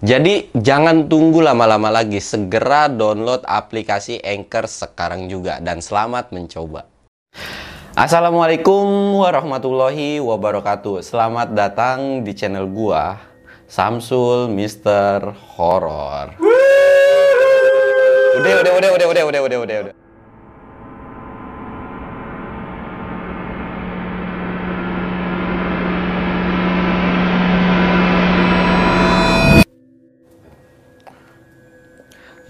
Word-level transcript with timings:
Jadi 0.00 0.48
jangan 0.56 1.06
tunggu 1.10 1.44
lama-lama 1.44 1.92
lagi, 1.92 2.18
segera 2.18 2.88
download 2.88 3.44
aplikasi 3.44 4.20
Anchor 4.24 4.64
sekarang 4.64 5.28
juga 5.28 5.60
dan 5.60 5.84
selamat 5.84 6.32
mencoba. 6.32 6.88
Assalamualaikum 7.98 9.18
warahmatullahi 9.18 10.22
wabarakatuh. 10.24 11.04
Selamat 11.04 11.52
datang 11.52 12.24
di 12.24 12.32
channel 12.32 12.70
gua 12.70 13.18
Samsul 13.68 14.48
Mister 14.48 15.34
Horror. 15.58 16.38
Udah, 18.40 18.52
udah, 18.62 18.72
udah, 18.72 18.90
udah, 18.94 19.06
udah, 19.10 19.24
udah, 19.26 19.40
udah, 19.44 19.58
udah, 19.60 19.94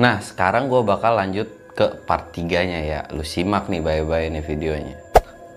Nah, 0.00 0.16
sekarang 0.24 0.72
gue 0.72 0.80
bakal 0.80 1.12
lanjut 1.12 1.76
ke 1.76 1.84
part 2.08 2.32
3-nya 2.32 2.80
ya. 2.80 3.00
Lu 3.12 3.20
simak 3.20 3.68
nih 3.68 3.84
bye-bye 3.84 4.32
nih 4.32 4.40
videonya. 4.40 4.96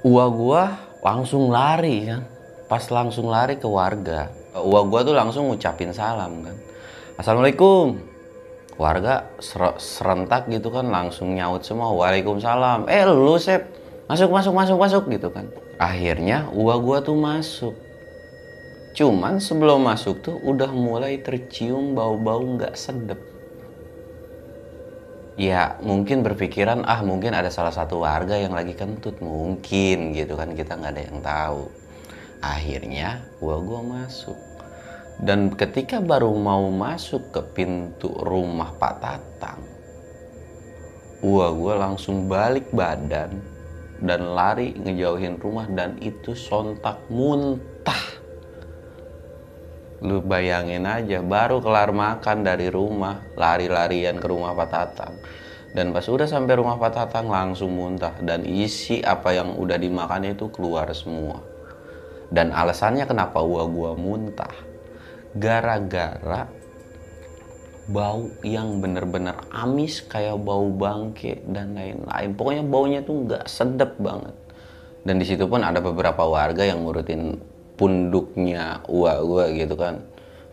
Uwa 0.03 0.27
gue 0.27 0.63
langsung 1.00 1.47
lari 1.47 2.11
kan. 2.11 2.27
Pas 2.67 2.83
langsung 2.91 3.31
lari 3.31 3.55
ke 3.55 3.63
warga. 3.63 4.27
Uwa 4.59 4.83
gue 4.83 5.00
tuh 5.08 5.16
langsung 5.16 5.47
ngucapin 5.47 5.95
salam 5.95 6.44
kan. 6.44 6.59
Assalamualaikum. 7.16 8.03
Warga 8.75 9.31
ser 9.39 9.80
serentak 9.80 10.52
gitu 10.52 10.75
kan 10.75 10.91
langsung 10.91 11.31
nyaut 11.31 11.63
semua. 11.63 11.95
Waalaikumsalam. 11.95 12.91
Eh 12.91 13.07
lu 13.07 13.39
Sep. 13.39 13.63
Masuk, 14.11 14.28
masuk, 14.28 14.52
masuk, 14.52 14.75
masuk 14.75 15.03
gitu 15.07 15.31
kan. 15.31 15.47
Akhirnya 15.80 16.52
uwa 16.52 16.75
gue 16.83 16.97
tuh 17.00 17.16
masuk. 17.16 17.80
Cuman 18.91 19.39
sebelum 19.39 19.88
masuk 19.88 20.19
tuh 20.19 20.35
udah 20.44 20.67
mulai 20.67 21.23
tercium 21.23 21.95
bau-bau 21.95 22.44
nggak 22.44 22.75
sedep 22.75 23.32
ya 25.39 25.77
mungkin 25.81 26.21
berpikiran 26.21 26.85
ah 26.85 27.01
mungkin 27.01 27.33
ada 27.33 27.49
salah 27.49 27.73
satu 27.73 28.01
warga 28.01 28.37
yang 28.37 28.53
lagi 28.53 28.73
kentut. 28.77 29.17
Mungkin 29.19 30.17
gitu 30.17 30.33
kan 30.37 30.53
kita 30.53 30.77
nggak 30.77 30.93
ada 30.93 31.03
yang 31.03 31.19
tahu. 31.21 31.63
Akhirnya 32.43 33.23
gua 33.39 33.57
gua 33.61 33.81
masuk. 33.81 34.37
Dan 35.21 35.53
ketika 35.53 36.01
baru 36.01 36.33
mau 36.33 36.67
masuk 36.73 37.29
ke 37.29 37.41
pintu 37.53 38.09
rumah 38.25 38.73
Pak 38.75 38.95
Tatang 38.99 39.83
gua 41.23 41.55
gua 41.55 41.79
langsung 41.87 42.27
balik 42.27 42.67
badan 42.75 43.39
dan 44.03 44.35
lari 44.35 44.75
ngejauhin 44.75 45.39
rumah 45.39 45.63
dan 45.71 45.95
itu 46.03 46.35
sontak 46.35 46.99
muntah 47.07 48.19
Lu 50.03 50.19
bayangin 50.19 50.83
aja, 50.83 51.23
baru 51.23 51.63
kelar 51.63 51.95
makan 51.95 52.43
dari 52.43 52.67
rumah, 52.67 53.23
lari-larian 53.39 54.19
ke 54.19 54.27
rumah 54.27 54.51
Pak 54.51 54.67
Tatang. 54.67 55.15
Dan 55.71 55.95
pas 55.95 56.03
udah 56.03 56.27
sampai 56.27 56.59
rumah 56.59 56.75
Pak 56.75 56.91
Tatang 56.91 57.31
langsung 57.31 57.71
muntah 57.71 58.11
dan 58.19 58.43
isi 58.43 58.99
apa 58.99 59.31
yang 59.31 59.55
udah 59.55 59.79
dimakan 59.79 60.27
itu 60.27 60.51
keluar 60.51 60.91
semua. 60.91 61.39
Dan 62.27 62.51
alasannya 62.51 63.07
kenapa 63.07 63.39
gua 63.41 63.63
gua 63.63 63.95
muntah? 63.95 64.51
Gara-gara 65.33 66.51
bau 67.88 68.28
yang 68.44 68.83
bener-bener 68.83 69.39
amis 69.55 70.03
kayak 70.03 70.35
bau 70.44 70.67
bangke 70.67 71.39
dan 71.47 71.79
lain-lain. 71.79 72.35
Pokoknya 72.35 72.63
baunya 72.67 72.99
tuh 73.07 73.23
nggak 73.23 73.47
sedep 73.47 73.95
banget. 74.03 74.35
Dan 75.03 75.16
di 75.19 75.25
situ 75.28 75.47
pun 75.47 75.63
ada 75.63 75.79
beberapa 75.79 76.28
warga 76.28 76.67
yang 76.67 76.83
ngurutin 76.83 77.39
punduknya 77.75 78.81
uak 78.85 79.17
gua 79.25 79.45
gitu 79.53 79.75
kan. 79.75 80.01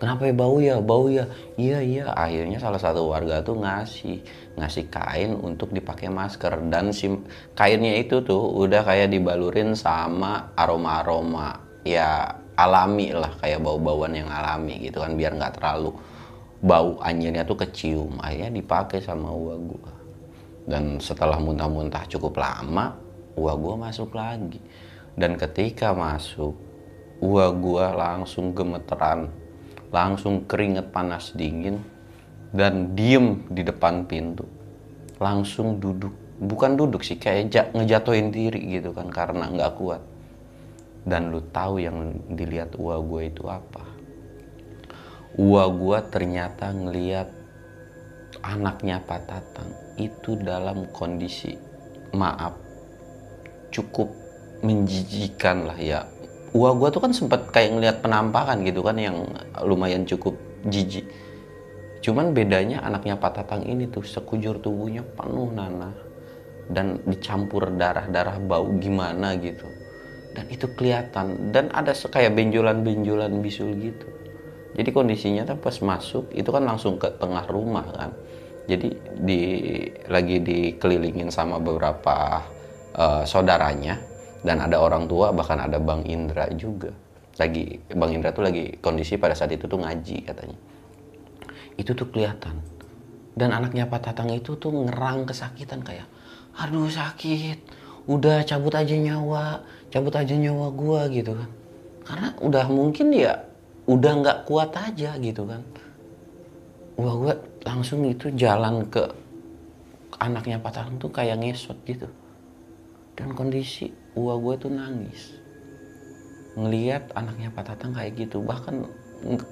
Kenapa 0.00 0.24
ya 0.24 0.32
bau 0.32 0.56
ya 0.64 0.76
bau 0.80 1.12
ya? 1.12 1.28
Iya 1.60 1.78
iya. 1.84 2.04
Akhirnya 2.16 2.56
salah 2.56 2.80
satu 2.80 3.12
warga 3.12 3.44
tuh 3.44 3.60
ngasih 3.60 4.24
ngasih 4.56 4.88
kain 4.88 5.36
untuk 5.36 5.76
dipakai 5.76 6.08
masker. 6.08 6.56
Dan 6.72 6.96
si 6.96 7.12
kainnya 7.52 8.00
itu 8.00 8.24
tuh 8.24 8.40
udah 8.64 8.80
kayak 8.80 9.12
dibalurin 9.12 9.76
sama 9.76 10.56
aroma 10.56 11.04
aroma 11.04 11.52
ya 11.84 12.32
alami 12.56 13.12
lah 13.12 13.36
kayak 13.40 13.60
bau 13.60 13.76
bauan 13.76 14.16
yang 14.16 14.28
alami 14.28 14.80
gitu 14.88 15.04
kan 15.04 15.20
biar 15.20 15.36
nggak 15.36 15.60
terlalu 15.60 15.92
bau. 16.64 16.96
Anjirnya 17.04 17.44
tuh 17.44 17.60
kecium 17.60 18.16
akhirnya 18.24 18.56
dipakai 18.56 19.04
sama 19.04 19.28
uak 19.28 19.58
gua. 19.68 19.92
Dan 20.64 20.96
setelah 20.96 21.36
muntah-muntah 21.36 22.08
cukup 22.08 22.40
lama 22.40 22.96
uak 23.36 23.56
gua 23.60 23.74
masuk 23.76 24.16
lagi. 24.16 24.64
Dan 25.12 25.36
ketika 25.36 25.92
masuk 25.92 26.69
gua 27.20 27.52
gua 27.52 27.92
langsung 27.92 28.56
gemeteran 28.56 29.28
langsung 29.90 30.46
keringet 30.46 30.94
panas 30.94 31.34
dingin 31.34 31.82
dan 32.54 32.94
diem 32.94 33.46
di 33.50 33.62
depan 33.62 34.06
pintu. 34.06 34.46
Langsung 35.18 35.78
duduk 35.82 36.14
bukan 36.40 36.78
duduk 36.78 37.04
sih 37.04 37.20
kayak 37.20 37.74
ngejatuhin 37.76 38.32
diri 38.32 38.80
gitu 38.80 38.94
kan 38.94 39.10
karena 39.10 39.50
nggak 39.50 39.74
kuat. 39.76 40.02
Dan 41.04 41.34
lu 41.34 41.42
tahu 41.50 41.82
yang 41.82 42.16
dilihat 42.30 42.78
gua 42.78 43.02
gua 43.02 43.20
itu 43.26 43.44
apa? 43.50 43.84
Gua 45.34 45.66
gua 45.70 45.98
ternyata 46.06 46.70
ngeliat 46.70 47.28
anaknya 48.40 49.02
Pak 49.04 49.20
Tatang 49.26 49.70
itu 50.00 50.38
dalam 50.38 50.88
kondisi 50.96 51.52
maaf 52.16 52.56
cukup 53.70 54.10
menjijikan 54.64 55.68
lah 55.68 55.78
ya 55.78 56.00
Wah 56.50 56.74
gue 56.74 56.88
tuh 56.90 56.98
kan 56.98 57.14
sempet 57.14 57.46
kayak 57.54 57.78
ngeliat 57.78 57.96
penampakan 58.02 58.66
gitu 58.66 58.82
kan 58.82 58.98
yang 58.98 59.22
lumayan 59.62 60.02
cukup 60.02 60.34
jijik. 60.66 61.06
Cuman 62.02 62.34
bedanya 62.34 62.82
anaknya 62.82 63.14
Pak 63.14 63.38
Tatang 63.38 63.62
ini 63.62 63.86
tuh 63.86 64.02
sekujur 64.02 64.58
tubuhnya 64.58 65.06
penuh 65.06 65.52
nanah 65.54 65.94
dan 66.66 66.98
dicampur 67.06 67.70
darah-darah 67.70 68.42
bau 68.42 68.66
gimana 68.82 69.38
gitu. 69.38 69.68
Dan 70.34 70.50
itu 70.50 70.66
kelihatan 70.74 71.54
dan 71.54 71.70
ada 71.70 71.94
kayak 71.94 72.34
benjolan-benjolan 72.34 73.38
bisul 73.38 73.70
gitu. 73.78 74.10
Jadi 74.74 74.90
kondisinya 74.90 75.46
tuh 75.46 75.58
pas 75.58 75.76
masuk 75.78 76.34
itu 76.34 76.50
kan 76.50 76.66
langsung 76.66 76.98
ke 76.98 77.14
tengah 77.14 77.46
rumah 77.46 77.86
kan. 77.94 78.10
Jadi 78.66 78.90
di 79.22 79.42
lagi 80.10 80.42
dikelilingin 80.42 81.30
sama 81.30 81.62
beberapa 81.62 82.42
uh, 82.94 83.22
saudaranya 83.22 84.09
dan 84.40 84.56
ada 84.64 84.80
orang 84.80 85.04
tua 85.04 85.32
bahkan 85.32 85.60
ada 85.60 85.76
Bang 85.76 86.04
Indra 86.08 86.48
juga. 86.56 86.92
Lagi 87.36 87.80
Bang 87.92 88.12
Indra 88.12 88.32
tuh 88.32 88.44
lagi 88.44 88.76
kondisi 88.80 89.16
pada 89.20 89.36
saat 89.36 89.52
itu 89.52 89.68
tuh 89.68 89.80
ngaji 89.80 90.16
katanya. 90.24 90.58
Itu 91.76 91.92
tuh 91.92 92.08
kelihatan. 92.08 92.60
Dan 93.36 93.56
anaknya 93.56 93.88
Pak 93.88 94.10
Tatang 94.10 94.28
itu 94.32 94.58
tuh 94.58 94.72
ngerang 94.74 95.28
kesakitan 95.28 95.80
kayak 95.84 96.08
aduh 96.56 96.88
sakit. 96.88 97.78
Udah 98.08 98.42
cabut 98.48 98.74
aja 98.74 98.96
nyawa 98.96 99.62
cabut 99.92 100.14
aja 100.16 100.34
nyawa 100.34 100.72
gua 100.72 101.10
gitu 101.12 101.36
kan. 101.36 101.50
Karena 102.06 102.28
udah 102.40 102.64
mungkin 102.70 103.12
ya 103.12 103.44
udah 103.86 104.12
nggak 104.24 104.38
kuat 104.48 104.72
aja 104.76 105.18
gitu 105.20 105.44
kan. 105.44 105.62
Wah 106.96 107.14
gua 107.16 107.34
langsung 107.64 108.04
itu 108.08 108.32
jalan 108.32 108.88
ke 108.88 109.04
anaknya 110.20 110.60
Pak 110.60 110.72
Tatang 110.72 110.96
tuh 110.96 111.12
kayak 111.12 111.40
ngesot 111.40 111.76
gitu. 111.84 112.08
Dan 113.16 113.36
kondisi 113.36 113.99
uwa 114.18 114.34
gue 114.38 114.54
tuh 114.58 114.72
nangis. 114.72 115.34
Ngeliat 116.58 117.14
anaknya 117.14 117.54
Pak 117.54 117.64
Tatang 117.74 117.94
kayak 117.94 118.18
gitu. 118.18 118.42
Bahkan 118.42 118.74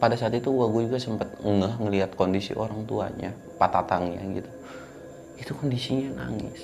pada 0.00 0.16
saat 0.18 0.34
itu 0.34 0.50
uwa 0.50 0.66
gue 0.72 0.88
juga 0.90 0.98
sempet 0.98 1.28
ngeh 1.44 1.74
ngeliat 1.78 2.16
kondisi 2.16 2.56
orang 2.56 2.88
tuanya 2.88 3.30
Pak 3.60 3.70
Tatangnya 3.70 4.22
gitu. 4.34 4.50
Itu 5.38 5.52
kondisinya 5.54 6.24
nangis. 6.24 6.62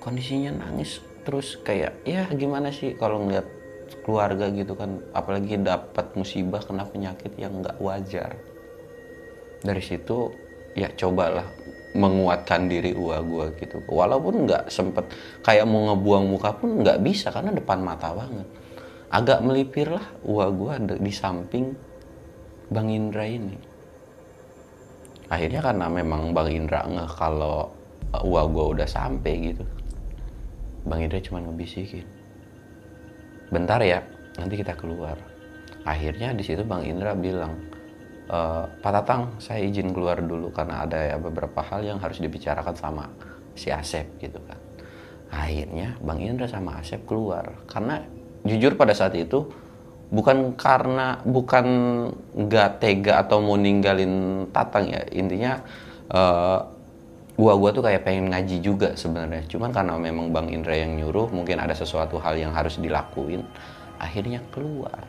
Kondisinya 0.00 0.54
nangis 0.56 1.02
terus 1.20 1.60
kayak 1.60 2.00
ya 2.08 2.24
gimana 2.32 2.72
sih 2.72 2.96
kalau 2.96 3.20
ngeliat 3.26 3.44
keluarga 4.06 4.48
gitu 4.54 4.78
kan? 4.78 5.02
Apalagi 5.12 5.60
dapat 5.60 6.14
musibah 6.14 6.62
kena 6.62 6.86
penyakit 6.86 7.34
yang 7.36 7.60
nggak 7.60 7.76
wajar. 7.82 8.38
Dari 9.60 9.82
situ 9.84 10.32
ya 10.78 10.88
cobalah 10.94 11.44
menguatkan 11.96 12.70
diri 12.70 12.94
gua 12.94 13.18
gua 13.22 13.50
gitu. 13.58 13.82
Walaupun 13.86 14.46
nggak 14.46 14.70
sempet 14.70 15.10
kayak 15.42 15.66
mau 15.66 15.90
ngebuang 15.90 16.24
muka 16.30 16.50
pun 16.54 16.82
nggak 16.82 17.02
bisa 17.02 17.34
karena 17.34 17.50
depan 17.50 17.82
mata 17.82 18.14
banget. 18.14 18.46
Agak 19.10 19.42
melipir 19.42 19.90
lah 19.90 20.06
gua 20.22 20.50
gua 20.54 20.78
di 20.78 21.12
samping 21.12 21.74
Bang 22.70 22.88
Indra 22.90 23.26
ini. 23.26 23.58
Akhirnya 25.30 25.62
karena 25.62 25.86
memang 25.86 26.34
Bang 26.34 26.50
Indra 26.50 26.86
ngeh 26.86 27.10
kalau 27.14 27.70
uang 28.10 28.48
gue 28.50 28.66
udah 28.74 28.88
sampai 28.90 29.54
gitu 29.54 29.62
Bang 30.82 31.04
Indra 31.04 31.20
cuma 31.20 31.44
ngebisikin. 31.44 32.02
Bentar 33.52 33.78
ya 33.84 34.00
nanti 34.40 34.56
kita 34.56 34.72
keluar. 34.74 35.14
Akhirnya 35.84 36.32
di 36.32 36.40
situ 36.40 36.64
Bang 36.64 36.82
Indra 36.88 37.12
bilang 37.12 37.52
e, 38.30 38.38
Pak 38.78 38.92
Tatang 38.94 39.42
saya 39.42 39.66
izin 39.66 39.90
keluar 39.90 40.22
dulu 40.22 40.54
karena 40.54 40.86
ada 40.86 40.98
ya 41.02 41.16
beberapa 41.18 41.58
hal 41.66 41.82
yang 41.82 41.98
harus 41.98 42.22
dibicarakan 42.22 42.74
sama 42.78 43.10
si 43.58 43.74
Asep 43.74 44.06
gitu 44.22 44.38
kan. 44.46 44.58
Akhirnya 45.30 45.98
Bang 45.98 46.22
Indra 46.22 46.46
sama 46.46 46.78
Asep 46.78 47.02
keluar. 47.04 47.58
Karena 47.66 48.02
jujur 48.46 48.78
pada 48.78 48.94
saat 48.94 49.14
itu 49.18 49.50
bukan 50.10 50.58
karena 50.58 51.22
bukan 51.22 51.66
nggak 52.34 52.82
tega 52.82 53.22
atau 53.26 53.42
mau 53.42 53.58
ninggalin 53.58 54.46
Tatang 54.54 54.90
ya. 54.90 55.02
Intinya 55.10 55.62
uh, 56.10 56.58
gua 57.38 57.54
gua 57.58 57.70
tuh 57.70 57.82
kayak 57.86 58.06
pengen 58.06 58.30
ngaji 58.30 58.56
juga 58.62 58.94
sebenarnya. 58.94 59.46
Cuman 59.50 59.70
karena 59.74 59.94
memang 59.98 60.30
Bang 60.34 60.50
Indra 60.50 60.74
yang 60.74 60.98
nyuruh 60.98 61.30
mungkin 61.30 61.62
ada 61.62 61.74
sesuatu 61.74 62.18
hal 62.18 62.38
yang 62.38 62.54
harus 62.54 62.78
dilakuin 62.78 63.46
akhirnya 64.00 64.40
keluar 64.48 65.04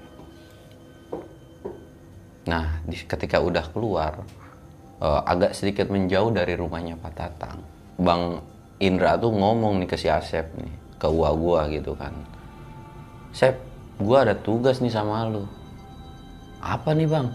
nah 2.47 2.81
di, 2.85 2.97
ketika 2.97 3.38
udah 3.38 3.69
keluar 3.69 4.25
uh, 4.97 5.21
agak 5.25 5.53
sedikit 5.53 5.93
menjauh 5.93 6.33
dari 6.33 6.57
rumahnya 6.57 6.97
Pak 6.97 7.13
Tatang 7.13 7.61
Bang 8.01 8.41
Indra 8.81 9.13
tuh 9.21 9.29
ngomong 9.29 9.77
nih 9.77 9.89
ke 9.89 9.93
si 9.93 10.09
Asep 10.09 10.57
nih 10.57 10.73
ke 10.97 11.05
gua 11.05 11.33
gua 11.38 11.69
gitu 11.69 11.93
kan. 11.93 12.13
Sep 13.29 13.61
gue 14.01 14.17
ada 14.17 14.33
tugas 14.33 14.81
nih 14.81 14.89
sama 14.89 15.29
lu. 15.29 15.45
Apa 16.57 16.97
nih 16.97 17.05
bang? 17.05 17.27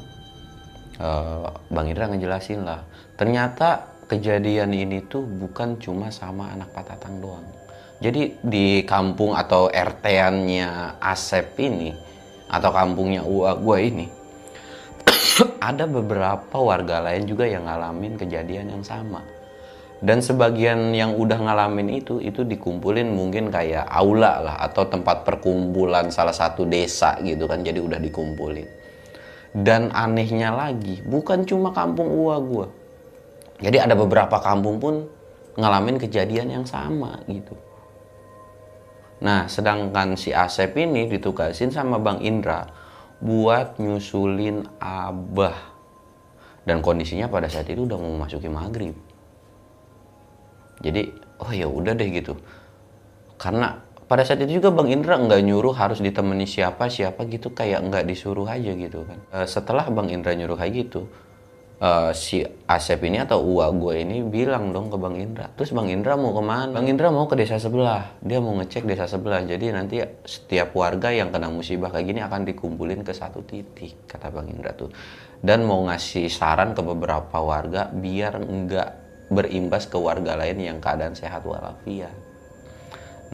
Uh, 0.98 1.46
bang 1.70 1.86
Indra 1.86 2.10
ngejelasin 2.10 2.66
lah. 2.66 2.82
Ternyata 3.14 3.86
kejadian 4.10 4.74
ini 4.74 5.06
tuh 5.06 5.22
bukan 5.22 5.78
cuma 5.78 6.10
sama 6.10 6.50
anak 6.50 6.74
patatang 6.74 7.22
doang. 7.22 7.46
Jadi 8.02 8.42
di 8.42 8.82
kampung 8.82 9.32
atau 9.32 9.70
RT-annya 9.70 11.00
Asep 11.00 11.56
ini 11.62 11.94
atau 12.50 12.70
kampungnya 12.74 13.24
Ua 13.24 13.56
gue 13.56 13.78
ini 13.82 14.06
ada 15.68 15.84
beberapa 15.86 16.56
warga 16.58 17.02
lain 17.02 17.26
juga 17.26 17.46
yang 17.46 17.66
ngalamin 17.66 18.18
kejadian 18.18 18.78
yang 18.78 18.84
sama. 18.84 19.22
Dan 19.96 20.20
sebagian 20.20 20.92
yang 20.92 21.16
udah 21.16 21.40
ngalamin 21.40 22.04
itu 22.04 22.20
itu 22.20 22.44
dikumpulin 22.44 23.08
mungkin 23.08 23.48
kayak 23.48 23.88
aula 23.88 24.44
lah 24.44 24.56
atau 24.60 24.84
tempat 24.84 25.24
perkumpulan 25.24 26.12
salah 26.12 26.36
satu 26.36 26.68
desa 26.68 27.16
gitu 27.24 27.48
kan 27.48 27.64
jadi 27.64 27.80
udah 27.80 27.96
dikumpulin. 27.96 28.68
Dan 29.56 29.88
anehnya 29.96 30.52
lagi 30.52 31.00
bukan 31.00 31.48
cuma 31.48 31.72
kampung 31.72 32.12
Ua 32.12 32.36
gua. 32.44 32.68
Jadi 33.56 33.80
ada 33.80 33.96
beberapa 33.96 34.36
kampung 34.36 34.76
pun 34.76 35.08
ngalamin 35.56 35.96
kejadian 35.96 36.60
yang 36.60 36.66
sama 36.68 37.16
gitu. 37.24 37.56
Nah 39.24 39.48
sedangkan 39.48 40.12
si 40.20 40.36
Asep 40.36 40.76
ini 40.76 41.08
ditugasin 41.08 41.72
sama 41.72 41.96
Bang 41.96 42.20
Indra 42.20 42.68
buat 43.20 43.80
nyusulin 43.80 44.66
Abah. 44.80 45.56
Dan 46.66 46.82
kondisinya 46.82 47.30
pada 47.30 47.46
saat 47.46 47.70
itu 47.70 47.86
udah 47.86 47.94
mau 47.94 48.26
masuki 48.26 48.50
maghrib. 48.50 48.96
Jadi 50.82 51.08
oh 51.40 51.52
ya 51.54 51.70
udah 51.70 51.94
deh 51.94 52.10
gitu. 52.10 52.34
Karena 53.38 53.78
pada 54.06 54.22
saat 54.22 54.42
itu 54.42 54.62
juga 54.62 54.74
Bang 54.74 54.90
Indra 54.90 55.18
nggak 55.18 55.40
nyuruh 55.46 55.74
harus 55.74 56.02
ditemani 56.02 56.46
siapa 56.46 56.90
siapa 56.90 57.26
gitu 57.26 57.54
kayak 57.54 57.86
nggak 57.86 58.04
disuruh 58.06 58.46
aja 58.46 58.74
gitu 58.74 59.06
kan. 59.06 59.18
E, 59.30 59.38
setelah 59.46 59.86
Bang 59.90 60.10
Indra 60.10 60.34
nyuruh 60.34 60.58
kayak 60.58 60.72
gitu 60.74 61.06
uh, 61.80 62.12
si 62.12 62.44
Asep 62.66 63.00
ini 63.06 63.22
atau 63.22 63.42
Uwa 63.42 63.70
gue 63.72 64.02
ini 64.02 64.24
bilang 64.24 64.72
dong 64.72 64.88
ke 64.92 64.96
Bang 65.00 65.16
Indra 65.16 65.48
terus 65.54 65.72
Bang 65.72 65.88
Indra 65.88 66.14
mau 66.14 66.32
ke 66.32 66.42
mana 66.42 66.72
Bang 66.72 66.88
Indra 66.88 67.08
mau 67.08 67.28
ke 67.28 67.36
desa 67.36 67.56
sebelah 67.56 68.16
dia 68.22 68.38
mau 68.40 68.56
ngecek 68.58 68.84
desa 68.84 69.06
sebelah 69.08 69.44
jadi 69.44 69.72
nanti 69.76 70.00
setiap 70.24 70.72
warga 70.76 71.12
yang 71.12 71.28
kena 71.32 71.52
musibah 71.52 71.92
kayak 71.92 72.06
gini 72.06 72.20
akan 72.24 72.44
dikumpulin 72.48 73.02
ke 73.04 73.12
satu 73.12 73.44
titik 73.44 74.08
kata 74.08 74.32
Bang 74.32 74.48
Indra 74.52 74.72
tuh 74.72 74.90
dan 75.44 75.64
mau 75.64 75.84
ngasih 75.86 76.32
saran 76.32 76.72
ke 76.72 76.80
beberapa 76.80 77.38
warga 77.40 77.92
biar 77.92 78.40
nggak 78.40 79.06
berimbas 79.30 79.90
ke 79.90 79.98
warga 79.98 80.38
lain 80.38 80.62
yang 80.62 80.78
keadaan 80.78 81.18
sehat 81.18 81.42
walafiat. 81.42 82.14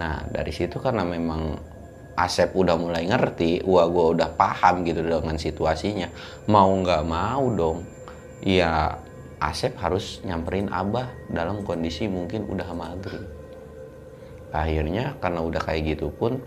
Nah 0.00 0.24
dari 0.32 0.52
situ 0.52 0.80
karena 0.80 1.04
memang 1.04 1.72
Asep 2.12 2.52
udah 2.52 2.76
mulai 2.76 3.08
ngerti, 3.08 3.64
wah 3.64 3.88
gue 3.88 4.20
udah 4.20 4.36
paham 4.36 4.84
gitu 4.84 5.00
dengan 5.00 5.32
situasinya. 5.40 6.12
Mau 6.44 6.68
nggak 6.68 7.08
mau 7.08 7.48
dong, 7.56 7.88
ya 8.42 8.98
Asep 9.42 9.74
harus 9.78 10.22
nyamperin 10.22 10.70
Abah 10.70 11.10
dalam 11.26 11.66
kondisi 11.66 12.06
mungkin 12.06 12.46
udah 12.46 12.68
maghrib. 12.74 13.26
Akhirnya 14.54 15.18
karena 15.18 15.42
udah 15.42 15.58
kayak 15.58 15.98
gitu 15.98 16.14
pun 16.14 16.38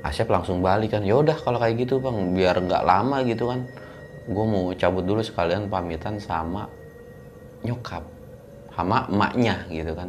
Asep 0.00 0.28
langsung 0.32 0.64
balik 0.64 0.96
kan. 0.96 1.04
Ya 1.04 1.20
udah 1.20 1.36
kalau 1.36 1.60
kayak 1.60 1.84
gitu 1.84 2.00
bang, 2.00 2.32
biar 2.32 2.56
nggak 2.64 2.84
lama 2.84 3.20
gitu 3.28 3.52
kan. 3.52 3.68
Gue 4.24 4.44
mau 4.48 4.72
cabut 4.72 5.04
dulu 5.04 5.20
sekalian 5.20 5.68
pamitan 5.68 6.16
sama 6.16 6.64
nyokap 7.62 8.02
sama 8.72 9.06
emaknya 9.08 9.62
gitu 9.68 9.92
kan 9.92 10.08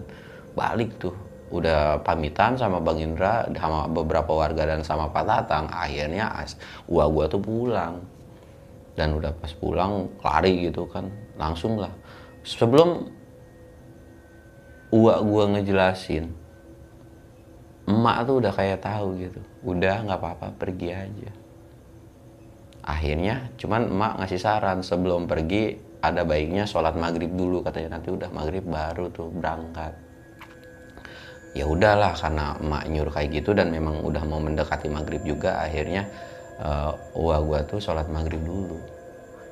balik 0.55 0.95
tuh 0.97 1.13
udah 1.53 2.01
pamitan 2.01 2.57
sama 2.57 2.81
Bang 2.81 2.97
Indra 2.97 3.45
sama 3.53 3.85
beberapa 3.85 4.33
warga 4.33 4.65
dan 4.65 4.81
sama 4.81 5.11
Pak 5.13 5.25
Tatang 5.27 5.69
akhirnya 5.69 6.33
as 6.33 6.57
gua 6.89 7.05
gua 7.05 7.29
tuh 7.29 7.41
pulang 7.41 8.01
dan 8.93 9.17
udah 9.17 9.33
pas 9.33 9.51
pulang 9.57 10.09
lari 10.21 10.69
gitu 10.69 10.85
kan 10.89 11.09
langsung 11.37 11.81
lah. 11.81 11.91
Sebelum 12.45 13.09
uak 14.93 15.19
gua 15.25 15.43
ngejelasin 15.57 16.29
emak 17.83 18.17
tuh 18.23 18.35
udah 18.39 18.53
kayak 18.53 18.79
tahu 18.79 19.07
gitu. 19.19 19.41
Udah 19.65 20.03
nggak 20.07 20.19
apa-apa 20.19 20.47
pergi 20.55 20.89
aja. 20.93 21.31
Akhirnya 22.83 23.51
cuman 23.55 23.91
emak 23.91 24.13
ngasih 24.23 24.39
saran 24.39 24.79
sebelum 24.83 25.27
pergi 25.27 25.79
ada 26.03 26.27
baiknya 26.27 26.67
sholat 26.67 26.95
maghrib 26.95 27.31
dulu. 27.31 27.63
Katanya 27.63 27.99
nanti 27.99 28.11
udah 28.11 28.29
maghrib 28.31 28.63
baru 28.67 29.07
tuh 29.11 29.31
berangkat. 29.31 29.95
Ya 31.53 31.69
udahlah 31.69 32.17
karena 32.17 32.57
emak 32.57 32.83
nyuruh 32.89 33.13
kayak 33.13 33.29
gitu 33.29 33.53
dan 33.53 33.69
memang 33.69 34.01
udah 34.01 34.25
mau 34.25 34.41
mendekati 34.41 34.89
maghrib 34.89 35.21
juga 35.21 35.61
akhirnya 35.61 36.09
uh, 36.59 36.93
wah 37.17 37.39
gua 37.41 37.65
tuh 37.65 37.81
sholat 37.81 38.05
maghrib 38.11 38.41
dulu. 38.43 38.77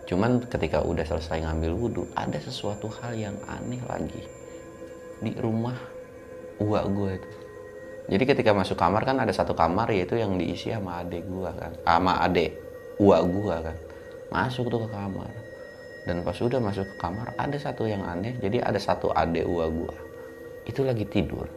Cuman 0.06 0.44
ketika 0.44 0.84
udah 0.84 1.08
selesai 1.08 1.40
ngambil 1.46 1.72
wudhu 1.72 2.04
ada 2.20 2.36
sesuatu 2.38 2.92
hal 3.00 3.16
yang 3.16 3.38
aneh 3.48 3.80
lagi 3.88 4.22
di 5.24 5.32
rumah 5.40 5.78
gua 6.60 6.84
itu. 7.16 7.30
Jadi 8.12 8.24
ketika 8.28 8.52
masuk 8.52 8.76
kamar 8.76 9.08
kan 9.08 9.24
ada 9.24 9.32
satu 9.32 9.56
kamar 9.56 9.88
yaitu 9.94 10.20
yang 10.20 10.36
diisi 10.36 10.74
sama 10.74 11.00
adik 11.00 11.24
gua 11.32 11.56
kan 11.56 11.72
sama 11.88 12.28
uak 13.00 13.22
gua 13.32 13.56
kan. 13.64 13.78
Masuk 14.32 14.68
tuh 14.68 14.84
ke 14.86 14.90
kamar. 14.92 15.32
Dan 16.02 16.26
pas 16.26 16.34
udah 16.34 16.58
masuk 16.58 16.86
ke 16.92 16.96
kamar 16.98 17.38
ada 17.38 17.58
satu 17.62 17.86
yang 17.86 18.02
aneh 18.02 18.36
jadi 18.42 18.66
ada 18.66 18.82
satu 18.82 19.14
adik 19.14 19.46
gua 19.48 19.70
gua 19.70 19.96
itu 20.68 20.82
lagi 20.84 21.06
tidur. 21.08 21.48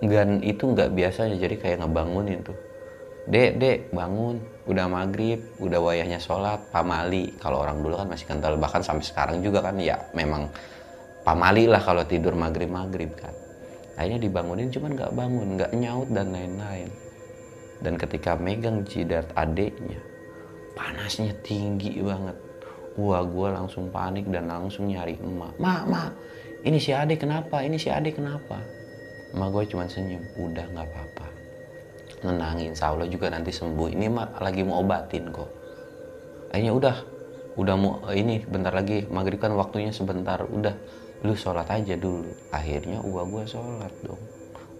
Dan 0.00 0.40
itu 0.40 0.64
nggak 0.64 0.96
biasanya 0.96 1.36
jadi 1.36 1.60
kayak 1.60 1.84
ngebangunin 1.84 2.40
tuh 2.40 2.69
dek 3.30 3.50
dek 3.62 3.78
bangun 3.94 4.42
udah 4.66 4.86
maghrib 4.90 5.38
udah 5.62 5.78
wayahnya 5.78 6.18
sholat 6.18 6.58
pamali 6.74 7.30
kalau 7.38 7.62
orang 7.62 7.78
dulu 7.78 7.94
kan 7.96 8.10
masih 8.10 8.26
kental 8.26 8.58
bahkan 8.58 8.82
sampai 8.82 9.06
sekarang 9.06 9.38
juga 9.40 9.62
kan 9.62 9.78
ya 9.78 9.96
memang 10.12 10.50
pamali 11.22 11.70
lah 11.70 11.80
kalau 11.80 12.02
tidur 12.02 12.34
maghrib 12.34 12.68
maghrib 12.68 13.14
kan 13.14 13.32
akhirnya 13.94 14.18
dibangunin 14.18 14.68
cuman 14.74 14.90
nggak 14.98 15.12
bangun 15.14 15.48
nggak 15.56 15.70
nyaut 15.78 16.08
dan 16.10 16.34
lain-lain 16.34 16.90
dan 17.80 17.94
ketika 17.96 18.34
megang 18.34 18.82
jidat 18.84 19.30
adeknya 19.38 20.02
panasnya 20.74 21.30
tinggi 21.46 22.02
banget 22.02 22.50
Wah 22.98 23.22
gue 23.22 23.48
langsung 23.54 23.86
panik 23.88 24.26
dan 24.28 24.50
langsung 24.50 24.90
nyari 24.90 25.14
emak. 25.22 25.54
Ma, 25.62 25.86
ma, 25.86 26.10
ini 26.66 26.82
si 26.82 26.90
Ade 26.90 27.14
kenapa? 27.14 27.62
Ini 27.62 27.78
si 27.78 27.86
Ade 27.86 28.10
kenapa? 28.10 28.58
Emak 29.30 29.48
gue 29.54 29.64
cuma 29.70 29.86
senyum, 29.86 30.20
udah 30.34 30.66
nggak 30.74 30.86
apa-apa. 30.90 31.26
Nenangin, 32.20 32.76
insya 32.76 32.92
Allah 32.92 33.08
juga 33.08 33.32
nanti 33.32 33.50
sembuh. 33.54 33.88
Ini 33.92 34.06
mak 34.12 34.40
lagi 34.44 34.60
mau 34.66 34.84
obatin 34.84 35.32
kok. 35.32 35.50
Akhirnya 36.52 36.72
udah, 36.74 36.96
udah 37.56 37.74
mau 37.78 37.92
ini 38.12 38.44
bentar 38.44 38.74
lagi 38.74 39.08
maghrib 39.08 39.40
kan 39.40 39.54
waktunya 39.56 39.94
sebentar. 39.94 40.44
Udah, 40.44 40.74
lu 41.24 41.32
sholat 41.32 41.68
aja 41.70 41.96
dulu. 41.96 42.30
Akhirnya 42.52 43.00
gua 43.00 43.24
gue 43.24 43.44
sholat 43.48 43.92
dong. 44.04 44.20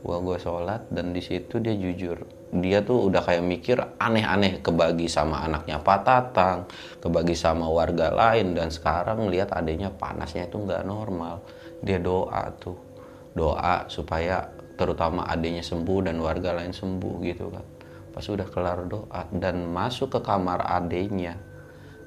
Gua 0.00 0.16
gue 0.20 0.36
sholat 0.36 0.88
dan 0.92 1.12
di 1.16 1.20
situ 1.24 1.60
dia 1.60 1.76
jujur 1.76 2.40
dia 2.50 2.82
tuh 2.82 3.06
udah 3.06 3.22
kayak 3.22 3.46
mikir 3.46 3.78
aneh-aneh 4.02 4.58
kebagi 4.58 5.06
sama 5.06 5.46
anaknya 5.46 5.78
Pak 5.78 6.00
Tatang, 6.02 6.66
kebagi 6.98 7.38
sama 7.38 7.70
warga 7.70 8.10
lain 8.10 8.58
dan 8.58 8.74
sekarang 8.74 9.30
lihat 9.30 9.54
adanya 9.54 9.86
panasnya 9.94 10.50
itu 10.50 10.58
nggak 10.58 10.82
normal. 10.82 11.46
Dia 11.78 12.02
doa 12.02 12.50
tuh, 12.58 12.74
doa 13.38 13.86
supaya 13.86 14.42
terutama 14.80 15.28
adanya 15.28 15.60
sembuh 15.60 16.08
dan 16.08 16.16
warga 16.24 16.56
lain 16.56 16.72
sembuh 16.72 17.14
gitu 17.28 17.52
kan. 17.52 17.64
Pas 18.16 18.24
udah 18.24 18.48
kelar 18.48 18.88
doa 18.88 19.28
dan 19.36 19.68
masuk 19.68 20.16
ke 20.16 20.20
kamar 20.24 20.64
adenya, 20.64 21.36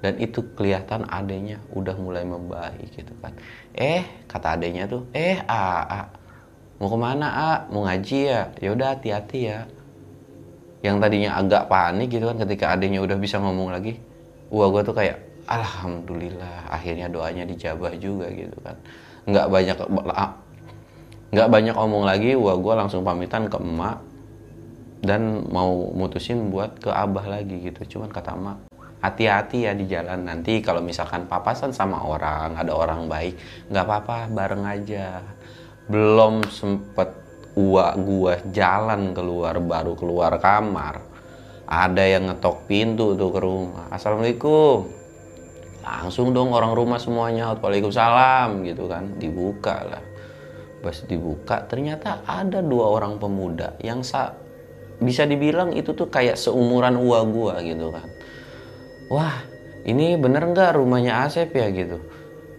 dan 0.02 0.18
itu 0.18 0.42
kelihatan 0.58 1.06
adanya 1.06 1.62
udah 1.72 1.96
mulai 1.96 2.26
membaik 2.26 2.90
gitu 2.92 3.14
kan. 3.22 3.38
Eh 3.78 4.26
kata 4.26 4.58
adanya 4.58 4.90
tuh 4.90 5.06
eh 5.14 5.38
a, 5.46 5.62
a 5.86 6.00
mau 6.82 6.90
ke 6.90 6.98
mana 6.98 7.28
a? 7.30 7.52
Mau 7.70 7.86
ngaji 7.88 8.20
ya? 8.28 8.52
Ya 8.60 8.70
udah 8.76 8.98
hati-hati 8.98 9.40
ya. 9.48 9.70
Yang 10.84 10.98
tadinya 11.00 11.40
agak 11.40 11.72
panik 11.72 12.12
gitu 12.12 12.28
kan 12.28 12.36
ketika 12.42 12.76
adanya 12.76 13.00
udah 13.00 13.16
bisa 13.16 13.40
ngomong 13.40 13.72
lagi 13.72 13.96
wah 14.52 14.68
gue 14.68 14.84
tuh 14.84 14.92
kayak 14.92 15.18
alhamdulillah 15.48 16.68
akhirnya 16.68 17.08
doanya 17.08 17.48
dijabah 17.48 17.96
juga 17.96 18.28
gitu 18.34 18.60
kan. 18.60 18.76
Nggak 19.24 19.48
banyak 19.48 19.78
nggak 21.34 21.50
banyak 21.50 21.74
omong 21.74 22.06
lagi 22.06 22.38
wah 22.38 22.54
gue 22.54 22.74
langsung 22.78 23.02
pamitan 23.02 23.50
ke 23.50 23.58
emak 23.58 23.98
dan 25.02 25.50
mau 25.50 25.90
mutusin 25.92 26.54
buat 26.54 26.78
ke 26.80 26.94
abah 26.94 27.26
lagi 27.26 27.60
gitu. 27.60 27.98
Cuman 27.98 28.14
kata 28.14 28.38
emak 28.38 28.70
hati-hati 29.02 29.66
ya 29.66 29.74
di 29.74 29.90
jalan. 29.90 30.30
Nanti 30.30 30.62
kalau 30.62 30.80
misalkan 30.86 31.26
papasan 31.26 31.74
sama 31.74 32.06
orang 32.06 32.54
ada 32.54 32.72
orang 32.72 33.10
baik 33.10 33.34
nggak 33.74 33.84
apa-apa 33.84 34.30
bareng 34.30 34.64
aja. 34.64 35.26
Belum 35.90 36.46
sempet 36.48 37.10
uak 37.58 37.94
gua 37.98 38.34
jalan 38.54 39.18
keluar 39.18 39.58
baru 39.58 39.94
keluar 39.98 40.38
kamar 40.38 41.02
ada 41.66 42.04
yang 42.06 42.30
ngetok 42.30 42.70
pintu 42.70 43.18
tuh 43.18 43.34
ke 43.34 43.42
rumah. 43.42 43.90
Assalamualaikum. 43.90 44.86
Langsung 45.82 46.30
dong 46.32 46.54
orang 46.54 46.78
rumah 46.78 47.02
semuanya 47.02 47.58
waalaikumsalam 47.58 48.62
gitu 48.70 48.86
kan. 48.86 49.18
Dibuka 49.18 49.82
lah 49.82 50.13
pas 50.84 51.00
dibuka 51.08 51.64
ternyata 51.64 52.20
ada 52.28 52.60
dua 52.60 52.92
orang 52.92 53.16
pemuda 53.16 53.80
yang 53.80 54.04
sa 54.04 54.36
bisa 55.00 55.24
dibilang 55.24 55.72
itu 55.72 55.96
tuh 55.96 56.12
kayak 56.12 56.36
seumuran 56.36 57.00
uang 57.00 57.28
gua 57.32 57.64
gitu 57.64 57.88
kan. 57.90 58.08
Wah 59.08 59.40
ini 59.88 60.20
bener 60.20 60.44
nggak 60.44 60.76
rumahnya 60.76 61.24
Asep 61.24 61.56
ya 61.56 61.72
gitu. 61.72 62.04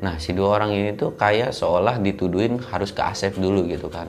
Nah 0.00 0.16
si 0.16 0.32
dua 0.32 0.56
orang 0.60 0.72
ini 0.72 0.96
tuh 0.96 1.12
kayak 1.16 1.52
seolah 1.52 2.00
dituduhin 2.00 2.60
harus 2.72 2.92
ke 2.96 3.04
Asep 3.04 3.36
dulu 3.36 3.68
gitu 3.68 3.92
kan. 3.92 4.08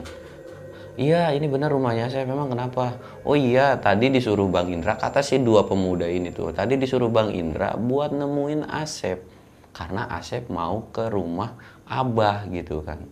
Iya 0.96 1.32
ini 1.36 1.44
bener 1.44 1.68
rumahnya 1.68 2.08
Asep 2.08 2.24
memang 2.24 2.48
kenapa? 2.48 2.96
Oh 3.24 3.36
iya 3.36 3.76
tadi 3.76 4.08
disuruh 4.08 4.48
Bang 4.48 4.72
Indra 4.72 4.96
kata 4.96 5.20
si 5.20 5.40
dua 5.40 5.68
pemuda 5.68 6.08
ini 6.08 6.32
tuh 6.32 6.56
tadi 6.56 6.80
disuruh 6.80 7.12
Bang 7.12 7.36
Indra 7.36 7.76
buat 7.76 8.16
nemuin 8.16 8.64
Asep. 8.68 9.20
Karena 9.76 10.08
Asep 10.08 10.48
mau 10.48 10.88
ke 10.88 11.12
rumah 11.12 11.52
Abah 11.84 12.48
gitu 12.48 12.80
kan 12.80 13.04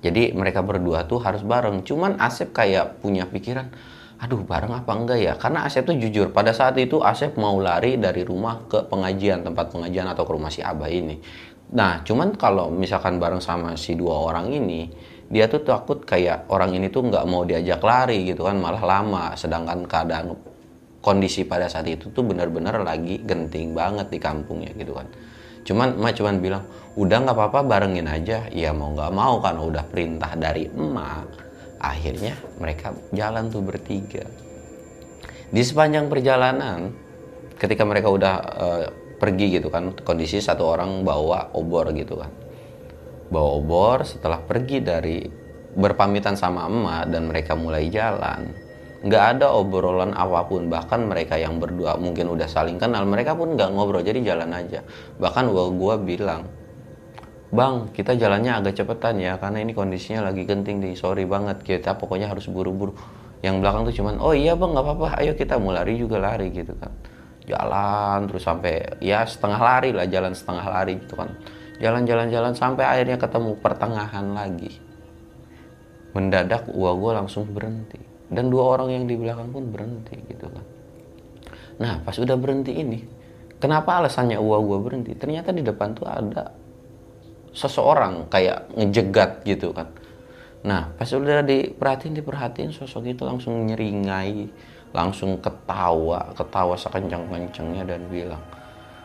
jadi 0.00 0.32
mereka 0.32 0.64
berdua 0.64 1.04
tuh 1.04 1.20
harus 1.20 1.44
bareng. 1.44 1.84
Cuman 1.84 2.16
Asep 2.16 2.56
kayak 2.56 3.04
punya 3.04 3.28
pikiran 3.28 3.68
aduh 4.20 4.44
bareng 4.44 4.72
apa 4.76 4.92
enggak 4.92 5.18
ya? 5.20 5.32
Karena 5.36 5.64
Asep 5.64 5.84
tuh 5.88 5.96
jujur 5.96 6.32
pada 6.32 6.52
saat 6.52 6.76
itu 6.76 7.00
Asep 7.00 7.36
mau 7.40 7.56
lari 7.60 7.96
dari 7.96 8.24
rumah 8.24 8.64
ke 8.68 8.84
pengajian 8.88 9.44
tempat 9.44 9.72
pengajian 9.72 10.08
atau 10.08 10.24
ke 10.28 10.32
rumah 10.32 10.52
si 10.52 10.60
Abah 10.60 10.88
ini. 10.88 11.20
Nah 11.76 12.04
cuman 12.04 12.36
kalau 12.36 12.68
misalkan 12.72 13.16
bareng 13.20 13.40
sama 13.40 13.76
si 13.76 13.96
dua 13.96 14.28
orang 14.28 14.52
ini 14.52 14.90
dia 15.30 15.46
tuh 15.46 15.62
takut 15.62 16.02
kayak 16.02 16.50
orang 16.50 16.74
ini 16.74 16.90
tuh 16.90 17.06
nggak 17.06 17.24
mau 17.30 17.46
diajak 17.46 17.80
lari 17.80 18.24
gitu 18.28 18.44
kan 18.48 18.56
malah 18.56 18.82
lama. 18.82 19.36
Sedangkan 19.36 19.84
keadaan 19.84 20.36
kondisi 21.00 21.48
pada 21.48 21.68
saat 21.68 21.88
itu 21.88 22.12
tuh 22.12 22.24
benar-benar 22.24 22.80
lagi 22.84 23.24
genting 23.24 23.72
banget 23.72 24.12
di 24.12 24.18
kampungnya 24.20 24.72
gitu 24.76 24.96
kan. 24.96 25.08
Cuman 25.64 25.96
emak 25.96 26.16
cuman 26.16 26.34
bilang 26.40 26.64
udah 27.00 27.16
nggak 27.24 27.36
apa-apa 27.36 27.60
barengin 27.64 28.04
aja. 28.04 28.44
Ya 28.52 28.76
mau 28.76 28.92
nggak 28.92 29.12
mau 29.16 29.40
kan 29.40 29.56
udah 29.56 29.84
perintah 29.88 30.36
dari 30.36 30.68
emak 30.68 31.48
akhirnya 31.80 32.36
mereka 32.60 32.92
jalan 33.16 33.48
tuh 33.48 33.64
bertiga. 33.64 34.28
Di 35.48 35.64
sepanjang 35.64 36.12
perjalanan 36.12 36.92
ketika 37.56 37.88
mereka 37.88 38.12
udah 38.12 38.34
uh, 38.36 38.84
pergi 39.16 39.56
gitu 39.56 39.72
kan 39.72 39.96
kondisi 40.04 40.44
satu 40.44 40.68
orang 40.68 41.00
bawa 41.00 41.56
obor 41.56 41.88
gitu 41.96 42.20
kan. 42.20 42.30
Bawa 43.32 43.48
obor 43.56 44.04
setelah 44.04 44.44
pergi 44.44 44.84
dari 44.84 45.24
berpamitan 45.70 46.36
sama 46.36 46.68
emak 46.68 47.08
dan 47.08 47.30
mereka 47.30 47.56
mulai 47.56 47.88
jalan 47.88 48.68
nggak 49.00 49.24
ada 49.40 49.56
obrolan 49.56 50.12
apa 50.12 50.44
pun. 50.44 50.68
Bahkan 50.68 51.08
mereka 51.08 51.40
yang 51.40 51.56
berdua 51.56 51.96
mungkin 51.96 52.28
udah 52.28 52.44
saling 52.44 52.76
kenal 52.76 53.08
mereka 53.08 53.32
pun 53.32 53.56
nggak 53.56 53.72
ngobrol 53.72 54.04
jadi 54.04 54.20
jalan 54.20 54.52
aja. 54.52 54.84
Bahkan 55.16 55.48
gua 55.48 55.96
bilang 55.96 56.59
Bang, 57.50 57.90
kita 57.90 58.14
jalannya 58.14 58.62
agak 58.62 58.78
cepetan 58.78 59.18
ya, 59.18 59.34
karena 59.34 59.58
ini 59.58 59.74
kondisinya 59.74 60.30
lagi 60.30 60.46
genting 60.46 60.78
nih. 60.78 60.94
Sorry 60.94 61.26
banget, 61.26 61.66
kita 61.66 61.98
pokoknya 61.98 62.30
harus 62.30 62.46
buru-buru. 62.46 62.94
Yang 63.42 63.56
belakang 63.58 63.82
tuh 63.90 63.94
cuman, 63.98 64.14
oh 64.22 64.30
iya 64.30 64.54
bang, 64.54 64.70
nggak 64.70 64.86
apa-apa, 64.86 65.18
ayo 65.18 65.34
kita 65.34 65.58
mau 65.58 65.74
lari 65.74 65.98
juga 65.98 66.22
lari 66.22 66.54
gitu 66.54 66.78
kan. 66.78 66.94
Jalan 67.50 68.30
terus 68.30 68.46
sampai 68.46 69.02
ya 69.02 69.26
setengah 69.26 69.58
lari 69.58 69.90
lah, 69.90 70.06
jalan 70.06 70.30
setengah 70.30 70.62
lari 70.62 71.02
gitu 71.02 71.18
kan. 71.18 71.34
Jalan-jalan-jalan 71.82 72.54
sampai 72.54 72.84
akhirnya 72.86 73.18
ketemu 73.18 73.58
pertengahan 73.58 74.30
lagi. 74.30 74.70
Mendadak 76.14 76.70
uang 76.70 76.96
gue 77.02 77.12
langsung 77.18 77.50
berhenti. 77.50 77.98
Dan 78.30 78.46
dua 78.46 78.78
orang 78.78 78.94
yang 78.94 79.04
di 79.10 79.18
belakang 79.18 79.50
pun 79.50 79.74
berhenti 79.74 80.14
gitu 80.30 80.46
kan. 80.46 80.62
Nah 81.82 81.98
pas 82.04 82.14
udah 82.14 82.36
berhenti 82.38 82.78
ini, 82.78 83.02
kenapa 83.58 83.98
alasannya 83.98 84.38
uang 84.38 84.62
gue 84.70 84.78
berhenti? 84.86 85.12
Ternyata 85.18 85.50
di 85.50 85.66
depan 85.66 85.98
tuh 85.98 86.06
ada 86.06 86.54
seseorang 87.50 88.30
kayak 88.30 88.70
ngejegat 88.74 89.42
gitu 89.46 89.74
kan. 89.74 89.90
Nah 90.62 90.92
pas 90.94 91.08
udah 91.08 91.42
diperhatiin 91.42 92.14
diperhatiin 92.20 92.70
sosok 92.70 93.16
itu 93.16 93.22
langsung 93.24 93.64
nyeringai 93.66 94.50
langsung 94.90 95.38
ketawa 95.38 96.34
ketawa 96.34 96.74
sekencang-kencangnya 96.74 97.86
dan 97.86 98.02
bilang 98.10 98.42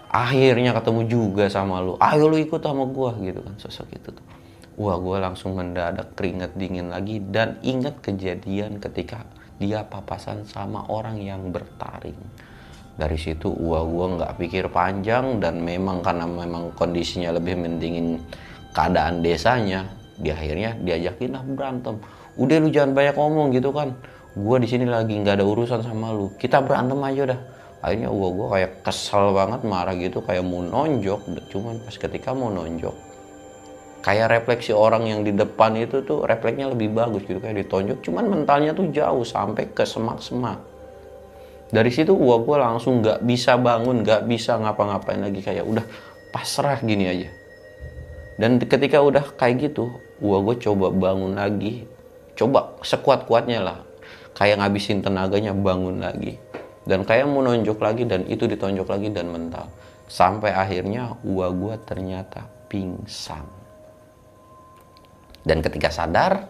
akhirnya 0.09 0.71
ketemu 0.75 1.01
juga 1.07 1.45
sama 1.51 1.81
lu. 1.81 1.95
Ayo 1.99 2.31
lu 2.31 2.37
ikut 2.39 2.61
sama 2.61 2.85
gua 2.87 3.15
gitu 3.19 3.39
kan 3.41 3.55
sosok 3.59 3.87
itu 3.95 4.09
tuh. 4.13 4.25
Wah 4.75 4.99
gua 4.99 5.23
langsung 5.23 5.55
mendadak 5.55 6.15
keringet 6.19 6.51
dingin 6.59 6.91
lagi 6.91 7.23
dan 7.23 7.59
ingat 7.63 8.03
kejadian 8.03 8.83
ketika 8.83 9.23
dia 9.55 9.87
papasan 9.87 10.43
sama 10.43 10.83
orang 10.91 11.15
yang 11.23 11.47
bertaring 11.55 12.19
dari 12.95 13.19
situ 13.19 13.51
gua 13.51 13.83
gua 13.83 14.15
nggak 14.15 14.31
pikir 14.39 14.71
panjang 14.71 15.43
dan 15.43 15.59
memang 15.59 15.99
karena 15.99 16.23
memang 16.23 16.71
kondisinya 16.79 17.35
lebih 17.35 17.59
mendingin 17.59 18.23
keadaan 18.71 19.19
desanya 19.19 19.83
di 20.15 20.31
akhirnya 20.31 20.79
diajakin 20.79 21.35
lah 21.35 21.43
berantem. 21.43 21.99
Udah 22.39 22.57
lu 22.59 22.71
jangan 22.71 22.95
banyak 22.95 23.15
ngomong 23.15 23.51
gitu 23.51 23.75
kan. 23.75 23.91
Gua 24.35 24.59
di 24.59 24.67
sini 24.67 24.87
lagi 24.87 25.11
nggak 25.15 25.39
ada 25.39 25.45
urusan 25.47 25.83
sama 25.83 26.15
lu. 26.15 26.31
Kita 26.39 26.63
berantem 26.63 26.99
aja 27.03 27.35
dah. 27.35 27.39
Akhirnya 27.83 28.07
gua 28.07 28.29
gua 28.31 28.47
kayak 28.55 28.71
kesel 28.87 29.35
banget 29.35 29.61
marah 29.67 29.95
gitu 29.99 30.23
kayak 30.23 30.43
mau 30.47 30.63
nonjok. 30.63 31.51
Cuman 31.51 31.83
pas 31.83 31.95
ketika 31.99 32.31
mau 32.31 32.47
nonjok 32.47 32.95
kayak 34.05 34.37
refleksi 34.37 34.69
orang 34.69 35.09
yang 35.09 35.25
di 35.25 35.33
depan 35.33 35.73
itu 35.81 36.05
tuh 36.05 36.29
refleksnya 36.29 36.69
lebih 36.69 36.93
bagus 36.93 37.25
gitu 37.27 37.41
kayak 37.43 37.65
ditonjok. 37.65 38.05
Cuman 38.05 38.29
mentalnya 38.31 38.71
tuh 38.71 38.87
jauh 38.93 39.25
sampai 39.25 39.67
ke 39.73 39.83
semak-semak 39.83 40.74
dari 41.73 41.89
situ 41.89 42.13
gua 42.13 42.37
gue 42.45 42.57
langsung 42.61 43.01
nggak 43.01 43.25
bisa 43.25 43.57
bangun 43.57 44.05
nggak 44.05 44.29
bisa 44.29 44.61
ngapa-ngapain 44.61 45.21
lagi. 45.21 45.41
Kayak 45.41 45.65
udah 45.65 45.85
pasrah 46.29 46.77
gini 46.81 47.09
aja. 47.09 47.29
Dan 48.37 48.61
ketika 48.61 49.01
udah 49.01 49.33
kayak 49.33 49.71
gitu 49.71 49.89
gua 50.21 50.45
gue 50.45 50.61
coba 50.61 50.93
bangun 50.93 51.33
lagi. 51.33 51.89
Coba 52.37 52.77
sekuat-kuatnya 52.85 53.59
lah. 53.65 53.79
Kayak 54.35 54.61
ngabisin 54.61 55.01
tenaganya 55.01 55.55
bangun 55.55 56.03
lagi. 56.03 56.37
Dan 56.85 57.01
kayak 57.01 57.25
mau 57.25 57.41
nonjok 57.41 57.81
lagi 57.81 58.03
dan 58.05 58.29
itu 58.29 58.45
ditonjok 58.45 58.85
lagi 58.85 59.09
dan 59.09 59.33
mental. 59.33 59.65
Sampai 60.05 60.53
akhirnya 60.53 61.17
gua 61.25 61.49
gue 61.49 61.73
ternyata 61.81 62.45
pingsan. 62.69 63.47
Dan 65.41 65.65
ketika 65.65 65.89
sadar 65.89 66.45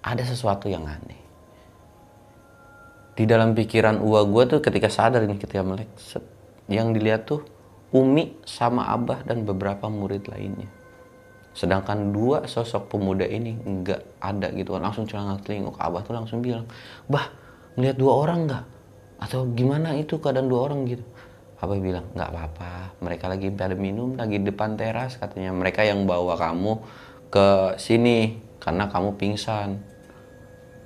ada 0.00 0.24
sesuatu 0.24 0.72
yang 0.72 0.88
aneh 0.88 1.27
di 3.18 3.26
dalam 3.26 3.50
pikiran 3.50 3.98
uwa 3.98 4.22
gue 4.22 4.46
tuh 4.46 4.60
ketika 4.62 4.86
sadar 4.86 5.26
ini 5.26 5.34
ketika 5.42 5.66
melek 5.66 5.90
yang 6.70 6.94
dilihat 6.94 7.26
tuh 7.26 7.42
Umi 7.90 8.38
sama 8.46 8.86
Abah 8.94 9.26
dan 9.26 9.42
beberapa 9.42 9.90
murid 9.90 10.30
lainnya. 10.30 10.70
Sedangkan 11.56 12.14
dua 12.14 12.46
sosok 12.46 12.92
pemuda 12.92 13.26
ini 13.26 13.58
nggak 13.58 14.22
ada 14.22 14.54
gitu 14.54 14.76
kan 14.76 14.86
langsung 14.86 15.08
celana 15.08 15.40
telinguk. 15.42 15.74
Abah 15.80 16.04
tuh 16.06 16.14
langsung 16.14 16.44
bilang 16.44 16.68
bah 17.10 17.32
ngeliat 17.74 17.96
dua 17.98 18.12
orang 18.22 18.46
nggak? 18.46 18.64
Atau 19.24 19.50
gimana 19.56 19.98
itu 19.98 20.20
keadaan 20.20 20.46
dua 20.46 20.70
orang 20.70 20.86
gitu? 20.86 21.02
Abah 21.58 21.80
bilang 21.80 22.06
nggak 22.14 22.28
apa-apa 22.28 22.72
mereka 23.02 23.26
lagi 23.26 23.50
pada 23.50 23.74
minum 23.74 24.14
lagi 24.14 24.38
depan 24.38 24.76
teras 24.78 25.18
katanya. 25.18 25.50
Mereka 25.56 25.82
yang 25.82 26.04
bawa 26.06 26.38
kamu 26.38 26.78
ke 27.32 27.74
sini 27.80 28.36
karena 28.60 28.86
kamu 28.86 29.16
pingsan. 29.16 29.80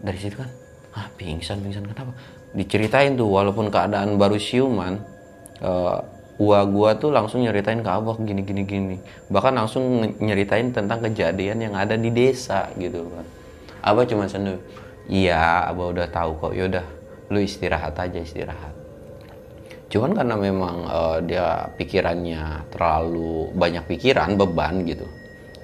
Dari 0.00 0.18
situ 0.22 0.38
kan 0.38 0.61
ah 0.92 1.06
pingsan 1.16 1.60
pingsan. 1.64 1.84
Kenapa? 1.88 2.12
Diceritain 2.52 3.16
tuh 3.16 3.28
walaupun 3.28 3.72
keadaan 3.72 4.20
baru 4.20 4.36
siuman 4.36 5.00
uh, 5.64 6.00
Ua 6.40 6.64
gua 6.64 6.96
tuh 6.96 7.12
langsung 7.12 7.44
nyeritain 7.44 7.84
ke 7.84 7.90
abah 7.92 8.16
gini 8.18 8.42
gini 8.42 8.64
gini. 8.64 8.96
Bahkan 9.30 9.52
langsung 9.52 10.00
nyeritain 10.18 10.72
tentang 10.74 11.04
kejadian 11.04 11.60
yang 11.60 11.74
ada 11.76 11.94
di 11.94 12.08
desa 12.08 12.72
gitu 12.80 13.04
kan. 13.12 13.26
Abah 13.84 14.02
cuma 14.08 14.26
sendu 14.26 14.58
iya 15.06 15.68
abah 15.70 15.92
udah 15.92 16.08
tahu 16.08 16.40
kok. 16.40 16.52
Yaudah 16.56 16.82
lu 17.30 17.38
istirahat 17.38 17.94
aja 17.94 18.18
istirahat. 18.18 18.74
Cuman 19.92 20.16
karena 20.16 20.34
memang 20.34 20.76
uh, 20.88 21.18
dia 21.20 21.68
pikirannya 21.78 22.64
terlalu 22.72 23.52
banyak 23.52 23.84
pikiran 23.86 24.34
beban 24.34 24.82
gitu 24.88 25.04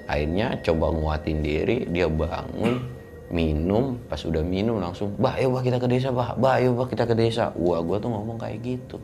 akhirnya 0.09 0.57
coba 0.65 0.89
nguatin 0.89 1.39
diri 1.45 1.85
dia 1.85 2.09
bangun 2.09 2.81
minum 3.29 4.01
pas 4.09 4.17
udah 4.25 4.41
minum 4.41 4.81
langsung 4.81 5.13
bah 5.21 5.37
ayo 5.37 5.53
bah 5.53 5.61
kita 5.61 5.77
ke 5.77 5.85
desa 5.85 6.09
bah 6.09 6.33
bah 6.33 6.57
ayo 6.57 6.73
bah 6.73 6.89
kita 6.89 7.05
ke 7.05 7.13
desa. 7.13 7.53
Wah 7.53 7.79
gue 7.81 7.97
tuh 8.01 8.09
ngomong 8.09 8.41
kayak 8.41 8.57
gitu. 8.65 8.97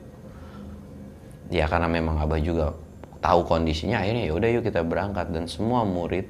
Ya 1.54 1.70
karena 1.70 1.86
memang 1.86 2.18
abah 2.18 2.42
juga 2.42 2.74
tahu 3.22 3.46
kondisinya 3.46 4.02
akhirnya 4.02 4.26
ya 4.26 4.34
udah 4.34 4.50
yuk 4.50 4.64
kita 4.66 4.82
berangkat. 4.82 5.30
Dan 5.30 5.46
semua 5.46 5.86
murid 5.86 6.26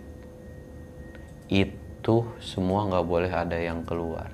itu 1.48 2.18
semua 2.44 2.84
nggak 2.92 3.06
boleh 3.08 3.32
ada 3.32 3.56
yang 3.56 3.88
keluar. 3.88 4.28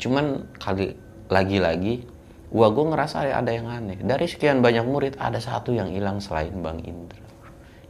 Cuman 0.00 0.48
kali 0.56 0.96
lagi-lagi 1.28 2.08
gua 2.48 2.72
gue 2.72 2.84
ngerasa 2.88 3.28
ada 3.36 3.52
yang 3.52 3.68
aneh. 3.68 4.00
Dari 4.00 4.24
sekian 4.24 4.64
banyak 4.64 4.88
murid 4.88 5.20
ada 5.20 5.36
satu 5.36 5.76
yang 5.76 5.92
hilang 5.92 6.24
selain 6.24 6.56
bang 6.64 6.80
Indra. 6.88 7.20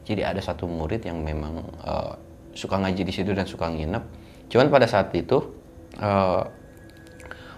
Jadi 0.05 0.27
ada 0.27 0.43
satu 0.43 0.67
murid 0.67 1.07
yang 1.07 1.23
memang 1.23 1.63
uh, 1.87 2.19
suka 2.51 2.83
ngaji 2.83 3.03
di 3.07 3.13
situ 3.15 3.31
dan 3.31 3.47
suka 3.47 3.71
nginep 3.71 4.24
cuman 4.53 4.69
pada 4.73 4.87
saat 4.89 5.11
itu 5.17 5.41
uh, 6.01 6.45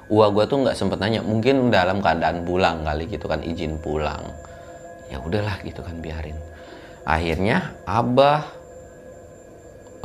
Wah 0.06 0.30
gue 0.30 0.46
tuh 0.46 0.62
nggak 0.62 0.78
sempet 0.78 1.02
nanya, 1.02 1.18
mungkin 1.18 1.66
dalam 1.74 1.98
keadaan 1.98 2.46
pulang 2.46 2.86
kali 2.86 3.10
gitu 3.10 3.26
kan 3.26 3.42
izin 3.42 3.82
pulang. 3.82 4.22
Ya 5.10 5.18
udahlah 5.18 5.58
gitu 5.66 5.82
kan 5.82 5.98
biarin. 5.98 6.38
Akhirnya 7.02 7.74
abah, 7.90 8.46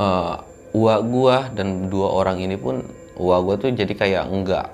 uh, 0.02 0.42
uak 0.74 1.00
gua 1.06 1.36
dan 1.54 1.86
dua 1.86 2.18
orang 2.18 2.42
ini 2.42 2.58
pun 2.58 2.82
wah 3.14 3.44
gue 3.44 3.60
tuh 3.60 3.70
jadi 3.76 3.92
kayak 3.92 4.24
nggak 4.24 4.66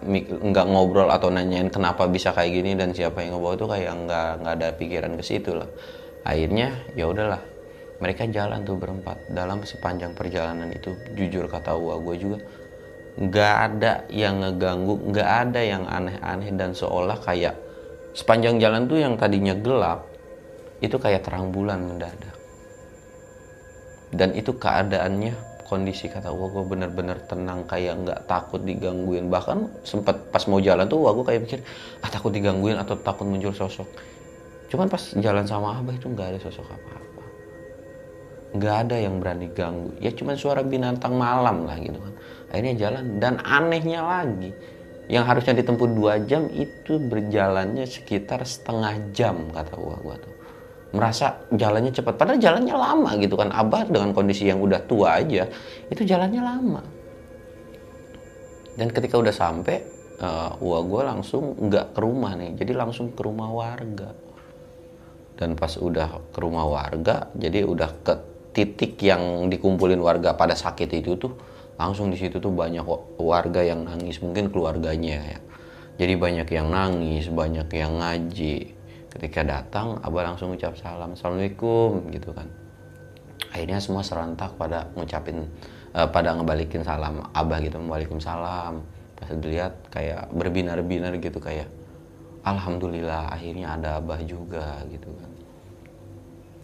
nggak 0.47 0.67
ngobrol 0.71 1.11
atau 1.11 1.29
nanyain 1.29 1.69
kenapa 1.75 2.07
bisa 2.07 2.31
kayak 2.31 2.55
gini 2.55 2.79
dan 2.79 2.95
siapa 2.95 3.19
yang 3.21 3.35
ngebawa 3.35 3.59
tuh 3.59 3.67
kayak 3.67 3.93
nggak 4.07 4.29
nggak 4.41 4.55
ada 4.63 4.69
pikiran 4.79 5.13
ke 5.19 5.23
situ 5.27 5.59
lah 5.59 5.67
akhirnya 6.23 6.71
ya 6.95 7.11
udahlah 7.11 7.43
mereka 7.99 8.31
jalan 8.31 8.63
tuh 8.63 8.79
berempat. 8.79 9.27
Dalam 9.31 9.63
sepanjang 9.67 10.15
perjalanan 10.15 10.71
itu 10.71 10.95
jujur 11.19 11.51
kata 11.51 11.75
wah 11.75 11.99
gue 11.99 12.17
juga 12.19 12.39
nggak 13.19 13.55
ada 13.59 13.93
yang 14.15 14.39
ngeganggu 14.39 14.95
nggak 15.11 15.31
ada 15.51 15.61
yang 15.67 15.83
aneh-aneh 15.91 16.55
dan 16.55 16.71
seolah 16.71 17.19
kayak 17.19 17.59
sepanjang 18.15 18.63
jalan 18.63 18.87
tuh 18.87 19.03
yang 19.03 19.19
tadinya 19.19 19.59
gelap 19.59 20.07
itu 20.79 20.95
kayak 20.95 21.27
terang 21.27 21.51
bulan 21.51 21.83
mendadak. 21.83 22.39
Dan 24.15 24.33
itu 24.39 24.55
keadaannya 24.55 25.35
kondisi 25.67 26.09
kata 26.09 26.31
wah 26.31 26.49
gue 26.49 26.65
bener-bener 26.65 27.19
tenang 27.27 27.67
kayak 27.67 27.99
nggak 28.07 28.21
takut 28.31 28.63
digangguin. 28.63 29.27
Bahkan 29.27 29.83
sempat 29.83 30.31
pas 30.31 30.47
mau 30.47 30.63
jalan 30.63 30.87
tuh 30.87 31.03
wah 31.03 31.13
gue 31.19 31.27
kayak 31.27 31.41
mikir 31.43 31.61
ah 32.07 32.11
takut 32.15 32.31
digangguin 32.31 32.79
atau 32.79 32.95
takut 32.95 33.27
muncul 33.27 33.51
sosok. 33.51 33.91
Cuman 34.71 34.87
pas 34.87 35.03
jalan 35.19 35.43
sama 35.43 35.83
abah 35.83 35.99
itu 35.99 36.07
nggak 36.07 36.39
ada 36.39 36.39
sosok 36.39 36.63
apa-apa 36.63 37.18
nggak 38.57 38.77
ada 38.89 38.97
yang 38.97 39.21
berani 39.21 39.49
ganggu. 39.53 39.93
Ya 40.01 40.09
cuman 40.15 40.37
suara 40.41 40.65
binatang 40.65 41.17
malam 41.17 41.69
lah 41.69 41.77
gitu 41.77 42.01
kan. 42.01 42.13
Akhirnya 42.49 42.75
jalan. 42.81 43.05
Dan 43.21 43.35
anehnya 43.45 44.01
lagi 44.01 44.51
yang 45.09 45.25
harusnya 45.25 45.57
ditempuh 45.57 45.89
dua 45.93 46.21
jam 46.25 46.49
itu 46.53 46.97
berjalannya 46.97 47.85
sekitar 47.85 48.45
setengah 48.45 49.13
jam 49.13 49.53
kata 49.53 49.73
gua 49.77 49.97
gua 50.01 50.17
tuh. 50.17 50.35
Merasa 50.97 51.45
jalannya 51.53 51.93
cepat. 51.93 52.17
Padahal 52.17 52.41
jalannya 52.41 52.73
lama 52.73 53.11
gitu 53.21 53.37
kan. 53.37 53.53
Abah 53.53 53.85
dengan 53.85 54.17
kondisi 54.17 54.49
yang 54.49 54.65
udah 54.65 54.81
tua 54.89 55.21
aja 55.21 55.45
itu 55.93 56.03
jalannya 56.09 56.41
lama. 56.41 56.83
Dan 58.79 58.89
ketika 58.95 59.21
udah 59.21 59.35
sampai 59.35 59.83
uh, 60.23 60.55
gua 60.57 60.81
gue 60.87 61.03
langsung 61.05 61.53
nggak 61.69 61.93
ke 61.93 62.01
rumah 62.01 62.33
nih. 62.33 62.57
Jadi 62.57 62.73
langsung 62.73 63.13
ke 63.13 63.21
rumah 63.21 63.53
warga. 63.53 64.17
Dan 65.39 65.55
pas 65.55 65.71
udah 65.77 66.35
ke 66.35 66.39
rumah 66.43 66.67
warga 66.67 67.31
jadi 67.31 67.63
udah 67.63 67.91
ke 68.03 68.28
titik 68.59 68.99
yang 69.07 69.47
dikumpulin 69.47 70.03
warga 70.03 70.35
pada 70.35 70.59
sakit 70.59 70.91
itu 70.99 71.15
tuh 71.15 71.39
langsung 71.79 72.11
di 72.11 72.19
situ 72.19 72.43
tuh 72.43 72.51
banyak 72.51 72.83
warga 73.23 73.63
yang 73.63 73.87
nangis 73.87 74.19
mungkin 74.19 74.51
keluarganya 74.51 75.23
ya. 75.23 75.39
Jadi 76.03 76.15
banyak 76.19 76.49
yang 76.51 76.75
nangis 76.75 77.31
banyak 77.31 77.71
yang 77.71 78.03
ngaji. 78.03 78.75
Ketika 79.15 79.47
datang 79.47 80.03
abah 80.03 80.35
langsung 80.35 80.51
ucap 80.51 80.75
salam 80.75 81.15
assalamualaikum 81.15 82.11
gitu 82.11 82.35
kan. 82.35 82.51
Akhirnya 83.55 83.79
semua 83.79 84.03
serentak 84.03 84.59
pada 84.59 84.91
ngucapin 84.99 85.47
uh, 85.95 86.11
pada 86.11 86.35
ngebalikin 86.35 86.83
salam 86.83 87.23
abah 87.31 87.59
gitu 87.63 87.79
salam. 88.19 88.83
Pas 89.15 89.31
dilihat 89.31 89.79
kayak 89.95 90.35
berbinar-binar 90.35 91.15
gitu 91.23 91.39
kayak 91.39 91.71
alhamdulillah 92.43 93.31
akhirnya 93.31 93.79
ada 93.79 94.03
abah 94.03 94.21
juga 94.27 94.83
gitu 94.91 95.11
kan 95.15 95.28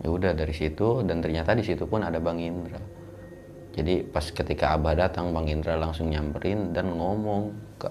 ya 0.02 0.08
udah 0.10 0.32
dari 0.34 0.54
situ 0.56 1.04
dan 1.06 1.22
ternyata 1.22 1.54
di 1.54 1.62
situ 1.62 1.86
pun 1.86 2.02
ada 2.02 2.18
bang 2.18 2.40
Indra. 2.40 2.80
Jadi 3.74 4.06
pas 4.06 4.22
ketika 4.22 4.78
abah 4.78 4.94
datang 4.94 5.34
bang 5.34 5.50
Indra 5.50 5.74
langsung 5.74 6.10
nyamperin 6.10 6.70
dan 6.70 6.94
ngomong 6.94 7.54
ke 7.78 7.90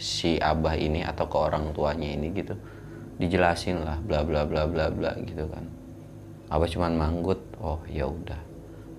si 0.00 0.40
abah 0.40 0.76
ini 0.80 1.04
atau 1.04 1.28
ke 1.28 1.36
orang 1.36 1.76
tuanya 1.76 2.08
ini 2.08 2.32
gitu. 2.32 2.56
Dijelasin 3.20 3.84
lah 3.84 4.00
bla 4.00 4.24
bla 4.24 4.48
bla 4.48 4.64
bla 4.64 4.88
bla 4.88 5.12
gitu 5.20 5.44
kan. 5.48 5.64
Abah 6.48 6.68
cuman 6.68 6.92
manggut 6.96 7.40
oh 7.60 7.84
ya 7.84 8.08
udah. 8.08 8.40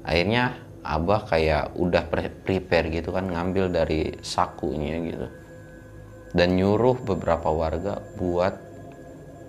Akhirnya 0.05 0.61
abah 0.85 1.25
kayak 1.25 1.73
udah 1.77 2.05
prepare 2.45 2.89
gitu 2.93 3.13
kan 3.13 3.29
ngambil 3.29 3.73
dari 3.73 4.13
sakunya 4.21 4.97
gitu. 5.09 5.27
Dan 6.31 6.55
nyuruh 6.55 7.01
beberapa 7.01 7.49
warga 7.49 7.99
buat 8.15 8.70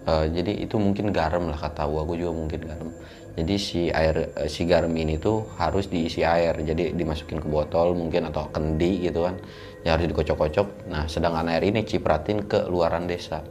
uh, 0.06 0.26
jadi 0.28 0.64
itu 0.64 0.76
mungkin 0.78 1.10
garam 1.10 1.50
lah 1.50 1.58
kata 1.58 1.86
gua. 1.86 2.02
Gua 2.06 2.16
juga 2.16 2.32
mungkin 2.34 2.60
garam. 2.62 2.90
Jadi 3.32 3.54
si 3.56 3.80
air 3.88 4.32
uh, 4.36 4.48
si 4.48 4.68
garam 4.68 4.92
ini 4.92 5.16
tuh 5.16 5.46
harus 5.56 5.88
diisi 5.88 6.22
air. 6.22 6.54
Jadi 6.58 6.94
dimasukin 6.96 7.42
ke 7.42 7.48
botol 7.48 7.94
mungkin 7.94 8.28
atau 8.30 8.48
kendi 8.50 9.08
gitu 9.08 9.26
kan. 9.26 9.36
Ya 9.82 9.98
harus 9.98 10.06
dikocok-kocok. 10.08 10.88
Nah 10.90 11.10
sedangkan 11.10 11.50
air 11.52 11.64
ini 11.66 11.82
cipratin 11.82 12.46
ke 12.46 12.66
luaran 12.70 13.06
desa. 13.10 13.42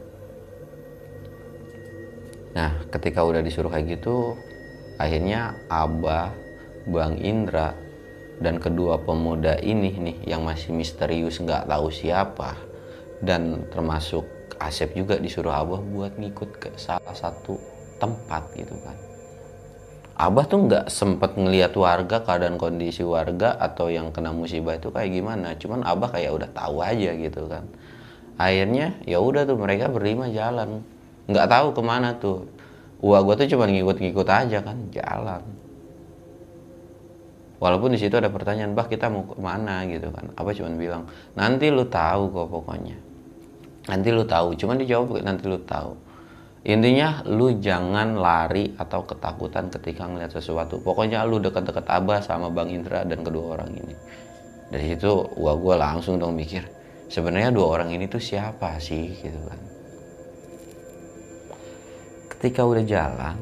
Nah, 2.52 2.84
ketika 2.92 3.24
udah 3.24 3.40
disuruh 3.40 3.72
kayak 3.72 3.96
gitu, 3.96 4.36
akhirnya 5.00 5.56
Abah, 5.72 6.36
Bang 6.84 7.16
Indra, 7.16 7.72
dan 8.42 8.58
kedua 8.58 8.98
pemuda 9.00 9.56
ini 9.62 9.94
nih 9.94 10.16
yang 10.34 10.42
masih 10.42 10.74
misterius 10.74 11.38
nggak 11.38 11.70
tahu 11.70 11.88
siapa 11.94 12.58
dan 13.22 13.70
termasuk 13.70 14.26
Asep 14.68 14.94
juga 14.94 15.18
disuruh 15.18 15.50
Abah 15.50 15.80
buat 15.82 16.14
ngikut 16.18 16.50
ke 16.60 16.68
salah 16.78 17.16
satu 17.16 17.58
tempat 17.98 18.46
gitu 18.54 18.76
kan. 18.82 18.96
Abah 20.18 20.44
tuh 20.46 20.68
nggak 20.68 20.86
sempet 20.92 21.34
ngelihat 21.34 21.74
warga 21.74 22.22
keadaan 22.22 22.60
kondisi 22.60 23.02
warga 23.02 23.58
atau 23.58 23.90
yang 23.90 24.12
kena 24.14 24.30
musibah 24.30 24.78
itu 24.78 24.92
kayak 24.92 25.10
gimana. 25.10 25.58
Cuman 25.58 25.82
Abah 25.82 26.14
kayak 26.14 26.30
udah 26.36 26.50
tahu 26.52 26.78
aja 26.84 27.10
gitu 27.16 27.48
kan. 27.50 27.66
Akhirnya 28.38 28.94
ya 29.02 29.18
udah 29.18 29.44
tuh 29.44 29.58
mereka 29.58 29.90
berlima 29.90 30.30
jalan 30.30 30.84
nggak 31.30 31.46
tahu 31.46 31.68
ke 31.74 31.82
mana 31.82 32.18
tuh 32.18 32.46
Wah 33.02 33.18
gue 33.18 33.34
tuh 33.34 33.58
cuma 33.58 33.66
ngikut-ngikut 33.66 34.28
aja 34.30 34.62
kan 34.62 34.78
jalan 34.94 35.42
walaupun 37.58 37.94
di 37.94 37.98
situ 37.98 38.14
ada 38.14 38.30
pertanyaan 38.30 38.74
bah 38.78 38.86
kita 38.86 39.10
mau 39.10 39.26
ke 39.26 39.38
mana 39.38 39.86
gitu 39.90 40.10
kan 40.10 40.30
apa 40.34 40.50
cuma 40.54 40.70
bilang 40.74 41.06
nanti 41.38 41.70
lu 41.70 41.86
tahu 41.86 42.30
kok 42.30 42.46
pokoknya 42.50 42.98
nanti 43.88 44.08
lu 44.14 44.22
tahu 44.26 44.54
cuman 44.54 44.76
dijawab 44.78 45.22
nanti 45.22 45.44
lu 45.46 45.58
tahu. 45.62 45.94
Intinya 46.62 47.26
lu 47.26 47.58
jangan 47.58 48.14
lari 48.14 48.70
atau 48.78 49.02
ketakutan 49.02 49.66
ketika 49.66 50.06
ngeliat 50.06 50.30
sesuatu. 50.30 50.78
Pokoknya 50.78 51.26
lu 51.26 51.42
deket-deket 51.42 51.90
abah 51.90 52.22
sama 52.22 52.54
bang 52.54 52.70
Indra 52.70 53.02
dan 53.02 53.26
kedua 53.26 53.58
orang 53.58 53.74
ini. 53.74 53.94
Dari 54.70 54.94
situ 54.94 55.10
wah 55.36 55.58
gue 55.58 55.74
langsung 55.74 56.22
dong 56.22 56.38
mikir 56.38 56.64
sebenarnya 57.10 57.50
dua 57.50 57.76
orang 57.76 57.90
ini 57.92 58.06
tuh 58.06 58.22
siapa 58.22 58.78
sih 58.78 59.10
gitu 59.10 59.40
kan. 59.42 59.60
Ketika 62.30 62.62
udah 62.62 62.84
jalan 62.86 63.36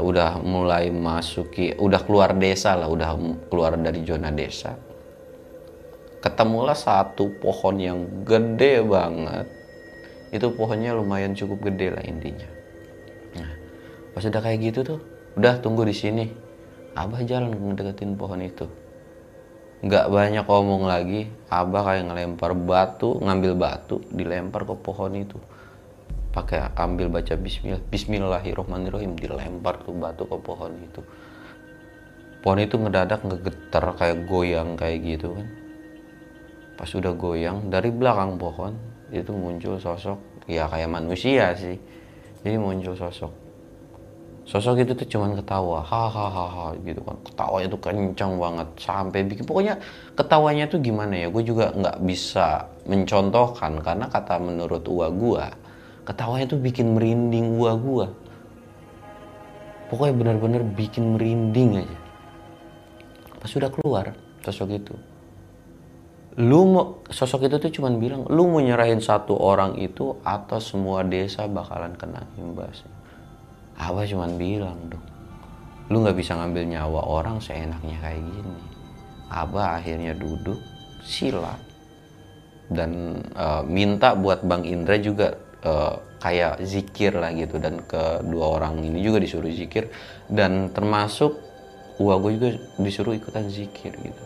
udah 0.00 0.42
mulai 0.42 0.90
masuki 0.90 1.74
udah 1.78 2.02
keluar 2.02 2.34
desa 2.34 2.74
lah 2.74 2.90
udah 2.90 3.14
keluar 3.46 3.78
dari 3.78 4.02
zona 4.02 4.34
desa 4.34 4.74
ketemulah 6.24 6.72
satu 6.72 7.28
pohon 7.36 7.76
yang 7.76 8.24
gede 8.24 8.80
banget. 8.80 9.44
Itu 10.32 10.56
pohonnya 10.56 10.96
lumayan 10.96 11.36
cukup 11.36 11.68
gede 11.68 11.92
lah 11.92 12.00
intinya. 12.00 12.48
Nah 13.36 13.52
pas 14.16 14.24
udah 14.24 14.40
kayak 14.40 14.72
gitu 14.72 14.80
tuh 14.80 15.00
udah 15.36 15.60
tunggu 15.60 15.84
di 15.84 15.92
sini. 15.92 16.24
Abah 16.96 17.20
jalan 17.28 17.52
ngedeketin 17.52 18.16
pohon 18.16 18.40
itu. 18.40 18.64
Nggak 19.84 20.08
banyak 20.08 20.44
ngomong 20.48 20.88
lagi. 20.88 21.28
Abah 21.52 21.92
kayak 21.92 22.08
ngelempar 22.08 22.56
batu 22.56 23.20
ngambil 23.20 23.52
batu 23.52 24.00
dilempar 24.08 24.64
ke 24.64 24.74
pohon 24.80 25.12
itu. 25.12 25.36
Pakai 26.32 26.72
ambil 26.72 27.12
baca 27.12 27.36
bismillah 27.36 27.84
bismillahirrohmanirrohim 27.92 29.12
dilempar 29.12 29.84
tuh 29.84 29.92
batu 29.92 30.24
ke 30.24 30.40
pohon 30.40 30.72
itu. 30.80 31.04
Pohon 32.40 32.58
itu 32.64 32.80
ngedadak 32.80 33.20
ngegetar 33.28 33.92
kayak 34.00 34.24
goyang 34.24 34.74
kayak 34.80 35.04
gitu 35.04 35.36
kan 35.36 35.63
pas 36.74 36.90
udah 36.90 37.14
goyang 37.14 37.70
dari 37.70 37.90
belakang 37.94 38.34
pohon 38.34 38.74
itu 39.14 39.30
muncul 39.30 39.78
sosok 39.78 40.18
ya 40.50 40.66
kayak 40.66 40.90
manusia 40.90 41.54
sih. 41.54 41.78
Jadi 42.44 42.56
muncul 42.60 42.92
sosok. 42.92 43.32
Sosok 44.44 44.84
itu 44.84 44.92
tuh 44.92 45.08
cuman 45.08 45.40
ketawa 45.40 45.80
hahaha 45.80 46.76
gitu 46.84 47.00
kan. 47.00 47.16
Ketawanya 47.24 47.68
tuh 47.72 47.80
kencang 47.80 48.32
banget 48.36 48.68
sampai 48.76 49.20
bikin 49.24 49.44
pokoknya 49.48 49.80
ketawanya 50.12 50.64
tuh 50.68 50.84
gimana 50.84 51.14
ya 51.24 51.26
gue 51.32 51.42
juga 51.46 51.72
nggak 51.72 52.04
bisa 52.04 52.68
mencontohkan 52.84 53.80
karena 53.80 54.06
kata 54.12 54.36
menurut 54.36 54.84
uwa 54.84 55.08
gue 55.08 55.44
ketawanya 56.04 56.52
tuh 56.52 56.60
bikin 56.60 56.92
merinding 56.92 57.56
uwa 57.56 57.72
gue 57.80 58.06
pokoknya 59.88 60.14
benar-benar 60.20 60.62
bikin 60.76 61.16
merinding 61.16 61.80
aja. 61.80 61.98
Pas 63.40 63.48
sudah 63.48 63.72
keluar 63.72 64.12
sosok 64.44 64.76
itu 64.76 64.96
lu 66.34 66.60
mau 66.66 66.84
sosok 67.06 67.46
itu 67.46 67.56
tuh 67.62 67.72
cuman 67.78 68.02
bilang 68.02 68.22
lu 68.26 68.50
mau 68.50 68.58
nyerahin 68.58 68.98
satu 68.98 69.38
orang 69.38 69.78
itu 69.78 70.18
atau 70.26 70.58
semua 70.58 71.06
desa 71.06 71.46
bakalan 71.46 71.94
kena 71.94 72.26
imbasnya 72.34 72.94
Abah 73.74 74.06
cuman 74.06 74.38
bilang 74.38 74.78
dong? 74.86 75.02
Lu 75.90 76.00
nggak 76.00 76.16
bisa 76.16 76.38
ngambil 76.38 76.64
nyawa 76.70 77.00
orang 77.10 77.42
seenaknya 77.42 77.98
kayak 77.98 78.22
gini. 78.22 78.62
Abah 79.28 79.82
akhirnya 79.82 80.14
duduk? 80.14 80.58
Sila. 81.02 81.58
Dan 82.70 83.20
uh, 83.36 83.60
minta 83.66 84.16
buat 84.16 84.46
Bang 84.46 84.64
Indra 84.64 84.96
juga 84.96 85.36
uh, 85.66 86.00
kayak 86.22 86.62
zikir 86.62 87.18
lah 87.18 87.34
gitu. 87.34 87.58
Dan 87.58 87.82
kedua 87.84 88.62
orang 88.62 88.80
ini 88.80 89.02
juga 89.02 89.20
disuruh 89.20 89.50
zikir. 89.50 89.90
Dan 90.30 90.70
termasuk 90.70 91.34
gua 91.98 92.18
gue 92.22 92.38
juga 92.38 92.48
disuruh 92.78 93.12
ikutan 93.18 93.50
zikir 93.50 93.92
gitu. 94.00 94.22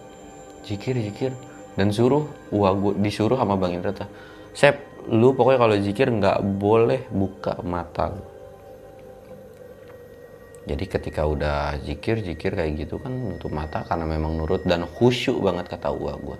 Zikir 0.68 0.94
zikir 1.01 1.33
dan 1.78 1.94
suruh 1.94 2.26
wah 2.50 2.74
gua 2.74 2.98
disuruh 2.98 3.38
sama 3.38 3.54
bang 3.54 3.78
Indra 3.78 3.94
tuh 3.94 4.10
Sep 4.50 5.06
lu 5.06 5.30
pokoknya 5.32 5.58
kalau 5.62 5.76
zikir 5.78 6.10
nggak 6.10 6.38
boleh 6.58 7.06
buka 7.08 7.62
mata 7.62 8.10
lu. 8.10 8.24
Jadi 10.68 10.84
ketika 10.84 11.24
udah 11.24 11.80
zikir 11.80 12.20
zikir 12.20 12.52
kayak 12.52 12.76
gitu 12.76 13.00
kan 13.00 13.14
nutup 13.14 13.48
mata 13.54 13.86
karena 13.88 14.04
memang 14.04 14.36
nurut 14.36 14.66
dan 14.68 14.84
khusyuk 14.84 15.40
banget 15.40 15.70
kata 15.72 15.88
uwa 15.88 16.12
gue 16.20 16.38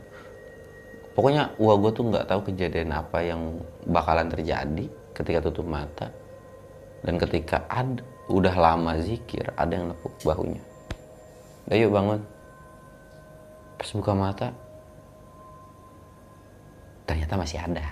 pokoknya 1.17 1.57
uwa 1.59 1.75
gue 1.81 1.91
tuh 1.97 2.05
nggak 2.13 2.27
tahu 2.31 2.41
kejadian 2.53 2.95
apa 2.95 3.19
yang 3.25 3.59
bakalan 3.89 4.31
terjadi 4.31 4.87
ketika 5.17 5.51
tutup 5.51 5.67
mata. 5.67 6.15
Dan 7.03 7.19
ketika 7.19 7.67
ada 7.71 8.03
udah 8.31 8.55
lama 8.59 8.99
zikir 9.03 9.51
ada 9.55 9.71
yang 9.71 9.95
nepuk 9.95 10.15
bahunya. 10.23 10.63
Ayo 11.71 11.91
bangun. 11.91 12.21
Pas 13.79 13.91
buka 13.95 14.13
mata 14.15 14.51
ternyata 17.09 17.41
masih 17.41 17.59
ada. 17.65 17.89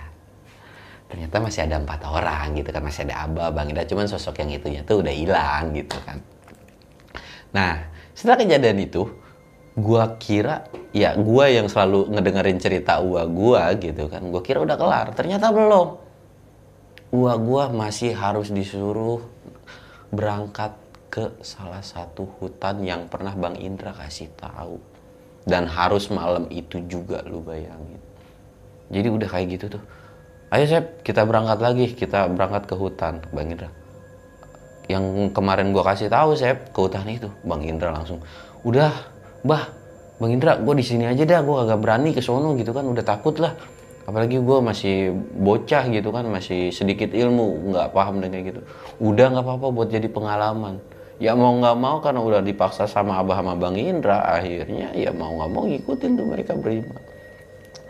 Ternyata 1.09 1.41
masih 1.41 1.65
ada 1.65 1.81
empat 1.81 2.05
orang 2.05 2.53
gitu 2.53 2.69
kan 2.69 2.83
masih 2.85 3.09
ada 3.09 3.25
Abah 3.25 3.49
Bang 3.49 3.73
Ida 3.73 3.89
cuman 3.89 4.05
sosok 4.05 4.45
yang 4.45 4.53
itunya 4.53 4.85
tuh 4.85 5.01
udah 5.01 5.13
hilang 5.15 5.73
gitu 5.73 5.97
kan. 6.05 6.21
Nah 7.57 7.89
setelah 8.13 8.45
kejadian 8.45 8.77
itu 8.85 9.09
gua 9.73 10.19
kira 10.21 10.67
ya 10.93 11.17
gua 11.17 11.49
yang 11.49 11.65
selalu 11.71 12.11
ngedengerin 12.13 12.59
cerita 12.61 12.99
uwa 13.01 13.23
gua 13.25 13.71
gitu 13.79 14.05
kan 14.11 14.21
gua 14.29 14.43
kira 14.45 14.61
udah 14.61 14.77
kelar 14.77 15.07
ternyata 15.17 15.49
belum. 15.49 15.87
Uwa 17.15 17.33
gua 17.39 17.63
masih 17.71 18.11
harus 18.11 18.51
disuruh 18.51 19.23
berangkat 20.11 20.75
ke 21.07 21.39
salah 21.39 21.81
satu 21.81 22.27
hutan 22.37 22.83
yang 22.83 23.07
pernah 23.07 23.31
Bang 23.31 23.55
Indra 23.57 23.95
kasih 23.95 24.27
tahu. 24.35 24.77
Dan 25.47 25.71
harus 25.71 26.11
malam 26.11 26.51
itu 26.51 26.83
juga 26.91 27.23
lu 27.23 27.39
bayangin 27.39 28.06
jadi 28.87 29.07
udah 29.11 29.27
kayak 29.27 29.47
gitu 29.59 29.65
tuh. 29.79 29.83
Ayo 30.47 30.63
Sep 30.63 31.03
kita 31.03 31.27
berangkat 31.27 31.59
lagi. 31.59 31.85
Kita 31.91 32.31
berangkat 32.31 32.71
ke 32.71 32.75
hutan 32.79 33.19
Bang 33.35 33.51
Indra. 33.51 33.67
Yang 34.87 35.35
kemarin 35.35 35.75
gua 35.75 35.83
kasih 35.91 36.07
tahu 36.07 36.39
Sep 36.39 36.71
ke 36.71 36.79
hutan 36.79 37.03
itu 37.11 37.27
Bang 37.43 37.63
Indra 37.67 37.91
langsung 37.91 38.23
udah 38.63 38.91
bah 39.43 39.69
Bang 40.17 40.33
Indra 40.33 40.57
gue 40.57 40.75
di 40.79 40.85
sini 40.87 41.03
aja 41.05 41.27
dah. 41.27 41.43
Gue 41.43 41.57
agak 41.61 41.77
berani 41.83 42.15
ke 42.15 42.23
sono 42.23 42.55
gitu 42.55 42.71
kan. 42.71 42.87
Udah 42.87 43.03
takut 43.03 43.35
lah. 43.37 43.53
Apalagi 44.07 44.39
gue 44.39 44.59
masih 44.63 45.11
bocah 45.35 45.83
gitu 45.91 46.15
kan 46.15 46.23
masih 46.31 46.71
sedikit 46.71 47.11
ilmu 47.11 47.75
nggak 47.75 47.91
paham 47.91 48.23
dengan 48.23 48.39
gitu. 48.47 48.61
Udah 49.03 49.35
nggak 49.35 49.43
apa-apa 49.43 49.67
buat 49.67 49.91
jadi 49.91 50.07
pengalaman. 50.07 50.79
Ya 51.19 51.35
mau 51.35 51.51
nggak 51.59 51.75
mau 51.75 51.99
karena 51.99 52.23
udah 52.23 52.39
dipaksa 52.39 52.87
sama 52.87 53.19
abah 53.19 53.41
sama 53.41 53.57
bang 53.57 53.73
Indra 53.73 54.21
akhirnya 54.21 54.93
ya 54.93 55.09
mau 55.09 55.33
nggak 55.33 55.49
mau 55.49 55.65
ngikutin 55.65 56.11
tuh 56.13 56.25
mereka 56.29 56.53
berlima 56.53 56.93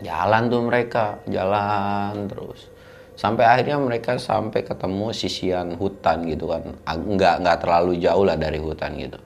jalan 0.02 0.50
tuh 0.52 0.62
mereka 0.66 1.22
jalan 1.30 2.28
terus. 2.30 2.70
Sampai 3.18 3.50
akhirnya 3.50 3.82
mereka 3.82 4.22
sampai 4.22 4.62
ketemu 4.62 5.10
sisian 5.10 5.74
hutan 5.74 6.22
gitu 6.30 6.54
kan. 6.54 6.62
Nggak 6.86 7.36
nggak 7.42 7.58
terlalu 7.66 7.98
jauh 7.98 8.22
lah 8.22 8.38
dari 8.38 8.62
hutan 8.62 8.94
gitu. 8.94 9.18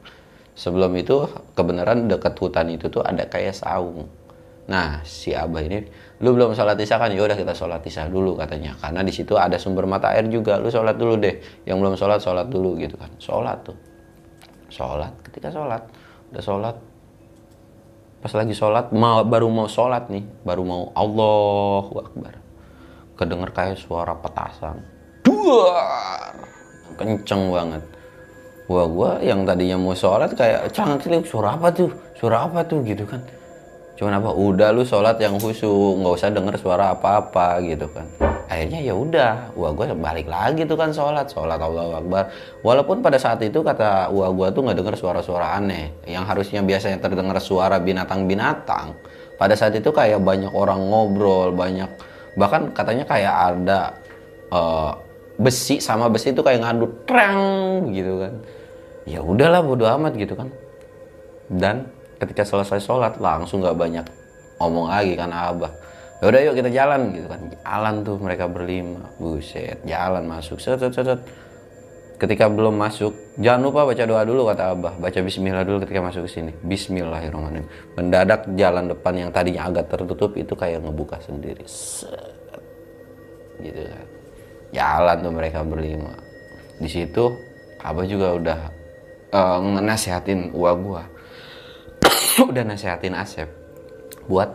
Sebelum 0.56 0.96
itu 0.96 1.28
kebenaran 1.56 2.08
dekat 2.08 2.36
hutan 2.40 2.72
itu 2.72 2.88
tuh 2.88 3.04
ada 3.04 3.28
kayak 3.28 3.52
saung. 3.52 4.08
Nah 4.72 5.04
si 5.04 5.36
abah 5.36 5.60
ini 5.60 5.84
lu 6.24 6.32
belum 6.32 6.56
sholat 6.56 6.80
isya 6.80 6.96
kan? 6.96 7.12
Yaudah 7.12 7.36
kita 7.36 7.52
sholat 7.52 7.84
isya 7.84 8.08
dulu 8.08 8.40
katanya. 8.40 8.80
Karena 8.80 9.04
di 9.04 9.12
situ 9.12 9.36
ada 9.36 9.60
sumber 9.60 9.84
mata 9.84 10.16
air 10.16 10.24
juga. 10.32 10.56
Lu 10.56 10.72
sholat 10.72 10.96
dulu 10.96 11.20
deh. 11.20 11.44
Yang 11.68 11.78
belum 11.84 11.94
sholat 12.00 12.20
sholat 12.24 12.48
dulu 12.48 12.80
gitu 12.80 12.96
kan. 12.96 13.12
Sholat 13.20 13.60
tuh. 13.68 13.76
Sholat 14.72 15.12
ketika 15.28 15.52
sholat 15.52 15.84
udah 16.32 16.44
sholat 16.44 16.76
pas 18.22 18.32
lagi 18.38 18.54
sholat 18.54 18.94
mau 18.94 19.26
baru 19.26 19.50
mau 19.50 19.66
sholat 19.66 20.08
nih 20.14 20.22
baru 20.46 20.62
mau 20.62 20.84
Allahu 20.94 21.94
Akbar. 22.06 22.34
Kedenger 23.18 23.50
kayak 23.54 23.78
suara 23.82 24.14
petasan. 24.18 24.82
Duar! 25.26 26.34
Kenceng 26.98 27.50
banget. 27.50 27.84
Gua 28.70 28.86
gua 28.86 29.12
yang 29.20 29.44
tadinya 29.44 29.82
mau 29.82 29.98
sholat 29.98 30.38
kayak 30.38 30.70
canggih 30.72 31.02
klik 31.02 31.26
suara 31.26 31.58
apa 31.58 31.74
tuh? 31.74 31.90
Suara 32.16 32.46
apa 32.46 32.62
tuh? 32.62 32.86
Gitu 32.86 33.04
kan 33.10 33.26
cuman 34.02 34.18
apa 34.18 34.34
udah 34.34 34.74
lu 34.74 34.82
sholat 34.82 35.22
yang 35.22 35.38
khusyuk 35.38 36.02
nggak 36.02 36.14
usah 36.18 36.34
denger 36.34 36.58
suara 36.58 36.90
apa-apa 36.90 37.62
gitu 37.62 37.86
kan. 37.94 38.10
Akhirnya 38.50 38.82
ya 38.82 38.98
udah 38.98 39.54
gua 39.54 39.70
gua 39.78 39.94
balik 39.94 40.26
lagi 40.26 40.66
tuh 40.66 40.74
kan 40.74 40.90
sholat 40.90 41.30
sholat 41.30 41.62
Allah 41.62 42.02
Akbar. 42.02 42.34
Walaupun 42.66 43.06
pada 43.06 43.22
saat 43.22 43.46
itu 43.46 43.62
kata 43.62 44.10
gua 44.10 44.34
gua 44.34 44.50
tuh 44.50 44.66
nggak 44.66 44.82
dengar 44.82 44.98
suara-suara 44.98 45.54
aneh. 45.54 45.94
Yang 46.10 46.26
harusnya 46.34 46.66
biasanya 46.66 46.98
terdengar 46.98 47.38
suara 47.38 47.78
binatang-binatang 47.78 48.98
pada 49.38 49.54
saat 49.54 49.78
itu 49.78 49.94
kayak 49.94 50.18
banyak 50.18 50.50
orang 50.50 50.82
ngobrol 50.82 51.54
banyak 51.54 51.90
bahkan 52.34 52.74
katanya 52.74 53.06
kayak 53.06 53.36
ada 53.54 54.02
uh, 54.50 54.98
besi 55.38 55.78
sama 55.78 56.10
besi 56.10 56.34
itu 56.34 56.42
kayak 56.42 56.66
ngadu 56.66 56.90
trang 57.06 57.38
gitu 57.94 58.18
kan. 58.18 58.34
Ya 59.06 59.22
udahlah 59.22 59.62
bodo 59.62 59.86
amat 59.86 60.18
gitu 60.18 60.34
kan. 60.34 60.50
Dan 61.54 61.86
ketika 62.22 62.46
selesai 62.46 62.78
sholat 62.78 63.18
langsung 63.18 63.66
nggak 63.66 63.74
banyak 63.74 64.06
ngomong 64.62 64.94
lagi 64.94 65.18
kan 65.18 65.34
abah. 65.34 65.74
Ya 66.22 66.30
udah 66.30 66.40
yuk 66.46 66.54
kita 66.54 66.70
jalan 66.70 67.02
gitu 67.18 67.26
kan. 67.26 67.42
Jalan 67.50 67.94
tuh 68.06 68.16
mereka 68.22 68.46
berlima. 68.46 69.10
Buset 69.18 69.82
jalan 69.90 70.30
masuk 70.30 70.62
set 70.62 70.78
set 70.78 70.94
set 70.94 71.18
ketika 72.22 72.46
belum 72.46 72.78
masuk 72.78 73.10
jangan 73.42 73.66
lupa 73.66 73.90
baca 73.90 74.06
doa 74.06 74.22
dulu 74.22 74.46
kata 74.54 74.78
abah. 74.78 74.94
Baca 75.02 75.18
bismillah 75.18 75.66
dulu 75.66 75.82
ketika 75.82 75.98
masuk 76.06 76.30
ke 76.30 76.32
sini. 76.38 76.52
Bismillahirrahmanirrahim. 76.62 77.98
Mendadak 77.98 78.46
jalan 78.54 78.94
depan 78.94 79.14
yang 79.18 79.30
tadinya 79.34 79.66
agak 79.66 79.90
tertutup 79.90 80.38
itu 80.38 80.54
kayak 80.54 80.86
ngebuka 80.86 81.18
sendiri. 81.26 81.66
Set 81.66 82.62
gitu 83.66 83.82
kan. 83.82 84.06
Jalan 84.70 85.18
tuh 85.26 85.34
mereka 85.34 85.60
berlima. 85.66 86.14
Di 86.78 86.86
situ 86.86 87.34
abah 87.82 88.06
juga 88.06 88.38
udah 88.38 88.60
uh, 89.34 89.58
nasihatin 89.82 90.54
uang 90.54 90.80
gua 90.86 91.04
udah 92.50 92.64
nasihatin 92.66 93.16
Asep. 93.18 93.50
Buat 94.26 94.54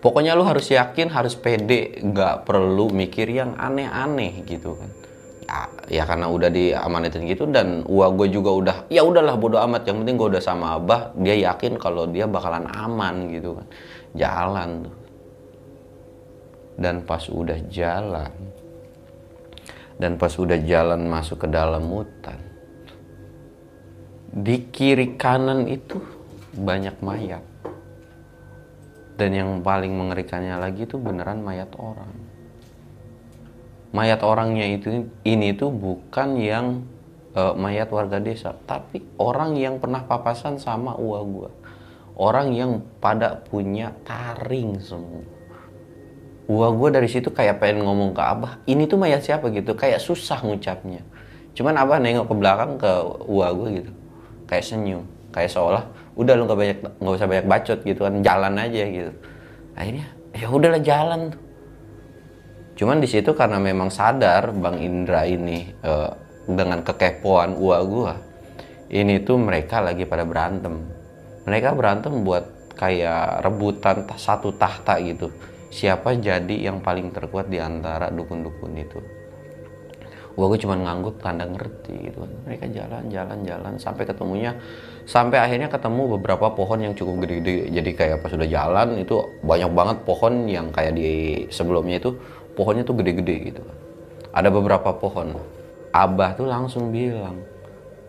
pokoknya 0.00 0.38
lu 0.38 0.46
harus 0.46 0.68
yakin 0.70 1.10
harus 1.10 1.34
pede 1.34 1.98
nggak 2.02 2.46
perlu 2.46 2.90
mikir 2.92 3.30
yang 3.30 3.54
aneh-aneh 3.58 4.44
gitu 4.46 4.78
kan. 4.78 4.90
Ya, 5.46 5.62
ya 5.86 6.02
karena 6.10 6.26
udah 6.26 6.50
diamanatin 6.50 7.22
gitu 7.30 7.46
dan 7.46 7.86
gua 7.86 8.10
gue 8.10 8.26
juga 8.34 8.50
udah 8.50 8.76
ya 8.90 9.06
udahlah 9.06 9.38
bodo 9.38 9.62
amat. 9.62 9.86
Yang 9.86 9.96
penting 10.02 10.16
gue 10.18 10.28
udah 10.36 10.42
sama 10.42 10.74
abah 10.74 11.14
dia 11.14 11.38
yakin 11.52 11.78
kalau 11.78 12.10
dia 12.10 12.26
bakalan 12.26 12.66
aman 12.66 13.30
gitu 13.30 13.54
kan. 13.54 13.66
Jalan 14.16 14.90
tuh. 14.90 14.96
Dan 16.76 17.06
pas 17.08 17.24
udah 17.30 17.56
jalan 17.72 18.56
dan 19.96 20.20
pas 20.20 20.32
udah 20.36 20.60
jalan 20.60 21.08
masuk 21.08 21.44
ke 21.44 21.48
dalam 21.48 21.88
hutan 21.88 22.36
di 24.36 24.68
kiri 24.68 25.16
kanan 25.16 25.64
itu 25.64 25.96
banyak 26.56 26.96
mayat. 27.04 27.44
Dan 29.16 29.32
yang 29.32 29.50
paling 29.64 29.96
mengerikannya 29.96 30.60
lagi 30.60 30.84
itu 30.84 31.00
beneran 31.00 31.40
mayat 31.40 31.72
orang. 31.80 32.12
Mayat 33.96 34.20
orangnya 34.20 34.68
itu 34.68 35.08
ini 35.24 35.56
tuh 35.56 35.72
bukan 35.72 36.36
yang 36.36 36.84
uh, 37.32 37.56
mayat 37.56 37.88
warga 37.88 38.20
desa 38.20 38.52
tapi 38.68 39.00
orang 39.16 39.56
yang 39.56 39.80
pernah 39.80 40.04
papasan 40.04 40.60
sama 40.60 40.96
uang 41.00 41.26
gua. 41.32 41.50
Orang 42.16 42.52
yang 42.56 42.80
pada 43.00 43.40
punya 43.44 43.92
taring 44.04 44.80
semua. 44.80 45.24
Wah 46.46 46.70
gue 46.70 46.88
dari 46.94 47.10
situ 47.10 47.28
kayak 47.28 47.58
pengen 47.58 47.82
ngomong 47.82 48.14
ke 48.14 48.22
abah, 48.22 48.62
ini 48.70 48.86
tuh 48.86 48.96
mayat 48.96 49.18
siapa? 49.18 49.50
gitu, 49.50 49.74
kayak 49.74 49.98
susah 49.98 50.46
ngucapnya. 50.46 51.02
Cuman 51.58 51.74
abah 51.74 51.98
nengok 51.98 52.30
ke 52.30 52.34
belakang 52.38 52.72
ke 52.78 52.92
wah 53.26 53.50
gue 53.50 53.82
gitu, 53.82 53.92
kayak 54.46 54.64
senyum, 54.64 55.02
kayak 55.34 55.50
seolah 55.50 55.84
udah 56.16 56.32
lu 56.34 56.48
nggak 56.48 56.58
banyak 56.58 56.78
nggak 56.98 57.14
usah 57.14 57.28
banyak 57.28 57.46
bacot 57.46 57.78
gitu 57.84 58.00
kan, 58.02 58.14
jalan 58.24 58.54
aja 58.56 58.82
gitu. 58.88 59.12
Akhirnya 59.76 60.06
ya 60.32 60.46
udahlah 60.48 60.82
jalan 60.82 61.20
tuh. 61.32 61.42
Cuman 62.76 63.00
di 63.00 63.08
situ 63.08 63.32
karena 63.32 63.56
memang 63.56 63.88
sadar 63.88 64.52
Bang 64.52 64.80
Indra 64.80 65.24
ini 65.24 65.72
uh, 65.80 66.12
dengan 66.44 66.84
kekepoan 66.84 67.56
wah 67.56 67.80
gue, 67.80 68.12
ini 68.92 69.24
tuh 69.24 69.40
mereka 69.40 69.80
lagi 69.80 70.04
pada 70.04 70.28
berantem. 70.28 70.84
Mereka 71.48 71.72
berantem 71.72 72.20
buat 72.20 72.56
kayak 72.76 73.40
rebutan 73.40 74.04
satu 74.20 74.52
tahta 74.52 75.00
gitu 75.00 75.32
siapa 75.72 76.14
jadi 76.14 76.70
yang 76.70 76.84
paling 76.84 77.10
terkuat 77.10 77.48
di 77.48 77.58
antara 77.58 78.12
dukun-dukun 78.12 78.72
itu 78.76 79.00
gua 80.36 80.52
gue 80.52 80.60
cuma 80.60 80.76
ngangguk 80.76 81.16
tanda 81.24 81.48
ngerti 81.48 82.12
gitu 82.12 82.22
kan. 82.22 82.30
Mereka 82.44 82.64
jalan 82.76 83.02
jalan 83.08 83.38
jalan 83.42 83.72
sampai 83.80 84.04
ketemunya 84.04 84.52
sampai 85.08 85.40
akhirnya 85.40 85.72
ketemu 85.72 86.20
beberapa 86.20 86.52
pohon 86.52 86.84
yang 86.84 86.92
cukup 86.92 87.24
gede-gede. 87.24 87.72
Jadi 87.72 87.90
kayak 87.96 88.20
pas 88.20 88.28
sudah 88.28 88.44
jalan 88.44 89.00
itu 89.00 89.16
banyak 89.40 89.72
banget 89.72 89.96
pohon 90.04 90.44
yang 90.44 90.68
kayak 90.68 90.92
di 90.92 91.44
sebelumnya 91.48 91.96
itu 91.96 92.12
pohonnya 92.52 92.84
tuh 92.84 93.00
gede-gede 93.00 93.36
gitu 93.50 93.60
kan. 93.64 93.76
Ada 94.36 94.48
beberapa 94.52 94.92
pohon. 94.92 95.40
Abah 95.96 96.36
tuh 96.36 96.44
langsung 96.44 96.92
bilang 96.92 97.40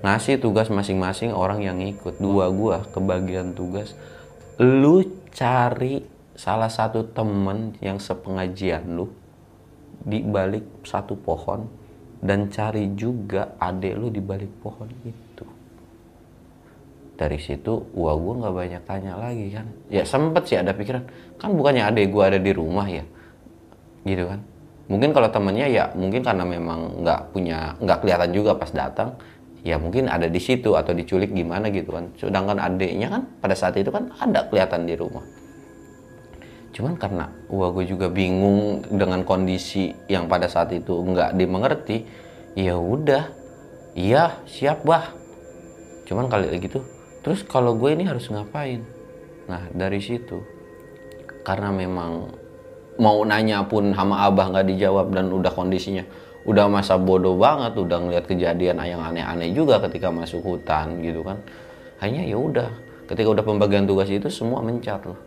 ngasih 0.03 0.37
tugas 0.43 0.67
masing-masing 0.67 1.31
orang 1.31 1.63
yang 1.63 1.79
ikut 1.79 2.19
dua 2.19 2.51
gua 2.51 2.83
kebagian 2.91 3.55
tugas. 3.55 3.95
Lu 4.59 4.99
cari 5.31 6.03
salah 6.37 6.69
satu 6.69 7.07
temen 7.15 7.73
yang 7.81 7.97
sepengajian 7.97 8.83
lu 8.93 9.09
di 10.05 10.21
balik 10.21 10.85
satu 10.85 11.17
pohon 11.17 11.86
dan 12.21 12.49
cari 12.49 12.93
juga 12.97 13.53
adek 13.61 13.93
lu 13.97 14.07
di 14.09 14.21
balik 14.21 14.49
pohon 14.61 14.89
itu. 15.05 15.45
Dari 17.17 17.37
situ 17.41 17.73
wah 17.97 18.13
gue 18.13 18.33
nggak 18.41 18.53
banyak 18.53 18.83
tanya 18.85 19.13
lagi 19.17 19.49
kan. 19.53 19.65
Ya 19.89 20.05
sempet 20.05 20.45
sih 20.49 20.57
ada 20.57 20.73
pikiran 20.73 21.05
kan 21.37 21.53
bukannya 21.53 21.83
adek 21.89 22.13
gue 22.13 22.23
ada 22.23 22.39
di 22.41 22.51
rumah 22.53 22.85
ya? 22.85 23.05
Gitu 24.05 24.23
kan. 24.25 24.41
Mungkin 24.87 25.11
kalau 25.11 25.27
temennya 25.27 25.67
ya 25.67 25.85
mungkin 25.93 26.23
karena 26.23 26.45
memang 26.47 27.03
nggak 27.03 27.35
punya 27.35 27.75
nggak 27.81 27.97
kelihatan 28.05 28.29
juga 28.31 28.55
pas 28.55 28.71
datang 28.71 29.17
ya 29.65 29.75
mungkin 29.75 30.07
ada 30.07 30.31
di 30.31 30.39
situ 30.39 30.77
atau 30.77 30.93
diculik 30.93 31.33
gimana 31.33 31.69
gitu 31.73 31.91
kan. 31.91 32.09
Sedangkan 32.17 32.57
adeknya 32.61 33.09
kan 33.09 33.21
pada 33.41 33.53
saat 33.57 33.75
itu 33.77 33.89
kan 33.89 34.13
ada 34.21 34.45
kelihatan 34.47 34.85
di 34.85 34.93
rumah 34.93 35.46
cuman 36.75 36.99
karena 36.99 37.31
wah 37.47 37.71
gue 37.71 37.85
juga 37.87 38.11
bingung 38.11 38.83
dengan 38.91 39.23
kondisi 39.23 39.95
yang 40.11 40.27
pada 40.27 40.51
saat 40.51 40.71
itu 40.75 40.93
nggak 40.93 41.35
dimengerti 41.37 42.05
ya 42.57 42.75
udah. 42.75 43.33
Iya 43.97 44.45
siap 44.45 44.85
bah. 44.85 45.09
Cuman 46.05 46.29
kali 46.29 46.53
gitu 46.61 46.85
terus 47.25 47.43
kalau 47.43 47.75
gue 47.75 47.91
ini 47.97 48.05
harus 48.05 48.29
ngapain? 48.29 48.85
Nah 49.49 49.67
dari 49.73 49.99
situ 49.99 50.43
karena 51.47 51.71
memang 51.71 52.29
mau 52.97 53.21
nanya 53.23 53.63
pun 53.65 53.93
sama 53.93 54.25
abah 54.27 54.51
nggak 54.51 54.67
dijawab 54.73 55.13
dan 55.13 55.29
udah 55.29 55.53
kondisinya 55.53 56.03
udah 56.47 56.65
masa 56.71 56.95
bodoh 56.95 57.35
banget 57.35 57.75
udah 57.75 57.97
ngeliat 58.07 58.25
kejadian 58.25 58.79
yang 58.79 59.03
aneh-aneh 59.03 59.51
juga 59.51 59.83
ketika 59.83 60.07
masuk 60.07 60.43
hutan 60.43 61.03
gitu 61.03 61.19
kan 61.21 61.43
hanya 61.99 62.23
ya 62.23 62.39
udah 62.39 62.71
ketika 63.11 63.27
udah 63.35 63.43
pembagian 63.43 63.83
tugas 63.83 64.07
itu 64.07 64.31
semua 64.31 64.63
mencat 64.63 65.03
loh 65.03 65.19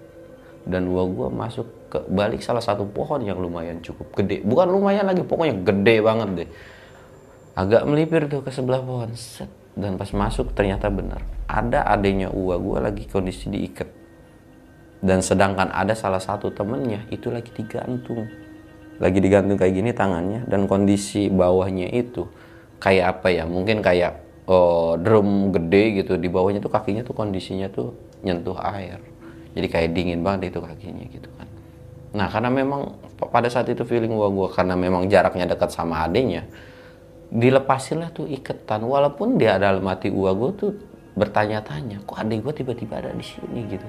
dan 0.69 0.89
gua 0.93 1.09
gua 1.09 1.29
masuk 1.33 1.67
ke 1.89 1.99
balik 2.07 2.45
salah 2.45 2.61
satu 2.61 2.85
pohon 2.85 3.25
yang 3.25 3.41
lumayan 3.41 3.81
cukup 3.81 4.13
gede. 4.17 4.45
Bukan 4.45 4.69
lumayan 4.69 5.09
lagi 5.09 5.25
pokoknya 5.25 5.57
gede 5.65 5.97
banget 6.05 6.29
deh. 6.45 6.49
Agak 7.57 7.83
melipir 7.89 8.29
tuh 8.29 8.45
ke 8.45 8.53
sebelah 8.53 8.81
pohon 8.85 9.13
set. 9.17 9.49
Dan 9.75 9.97
pas 9.97 10.11
masuk 10.13 10.53
ternyata 10.53 10.91
benar. 10.93 11.25
Ada 11.49 11.87
adanya 11.89 12.29
gua 12.31 12.79
lagi 12.83 13.09
kondisi 13.09 13.49
diikat. 13.49 13.89
Dan 15.01 15.25
sedangkan 15.25 15.73
ada 15.73 15.97
salah 15.97 16.21
satu 16.21 16.53
temennya 16.53 17.09
itu 17.09 17.33
lagi 17.33 17.49
digantung. 17.57 18.29
Lagi 19.01 19.17
digantung 19.17 19.57
kayak 19.57 19.73
gini 19.73 19.91
tangannya 19.97 20.45
dan 20.45 20.69
kondisi 20.69 21.33
bawahnya 21.33 21.89
itu 21.89 22.29
kayak 22.77 23.19
apa 23.19 23.33
ya? 23.33 23.49
Mungkin 23.49 23.81
kayak 23.81 24.45
oh, 24.45 25.01
drum 25.01 25.49
gede 25.57 26.05
gitu. 26.05 26.21
Di 26.21 26.29
bawahnya 26.29 26.61
tuh 26.61 26.69
kakinya 26.69 27.01
tuh 27.01 27.17
kondisinya 27.17 27.73
tuh 27.73 27.97
nyentuh 28.21 28.61
air 28.61 29.01
jadi 29.55 29.67
kayak 29.67 29.91
dingin 29.97 30.21
banget 30.23 30.55
itu 30.55 30.59
kakinya 30.63 31.05
gitu 31.11 31.29
kan. 31.35 31.49
Nah 32.15 32.27
karena 32.27 32.51
memang 32.51 32.99
pada 33.31 33.47
saat 33.51 33.67
itu 33.71 33.83
feeling 33.87 34.15
gua 34.15 34.31
gua 34.31 34.49
karena 34.51 34.75
memang 34.75 35.07
jaraknya 35.11 35.47
dekat 35.51 35.71
sama 35.75 36.03
adenya 36.07 36.47
dilepasin 37.31 38.03
lah 38.03 38.11
tuh 38.11 38.27
iketan. 38.27 38.83
Walaupun 38.83 39.39
dia 39.39 39.59
dalam 39.59 39.87
hati 39.87 40.11
gua 40.11 40.35
gua 40.35 40.51
tuh 40.55 40.75
bertanya-tanya 41.15 42.03
kok 42.07 42.19
adik 42.19 42.43
gua 42.43 42.55
tiba-tiba 42.55 42.99
ada 42.99 43.11
di 43.15 43.23
sini? 43.27 43.67
Gitu. 43.71 43.87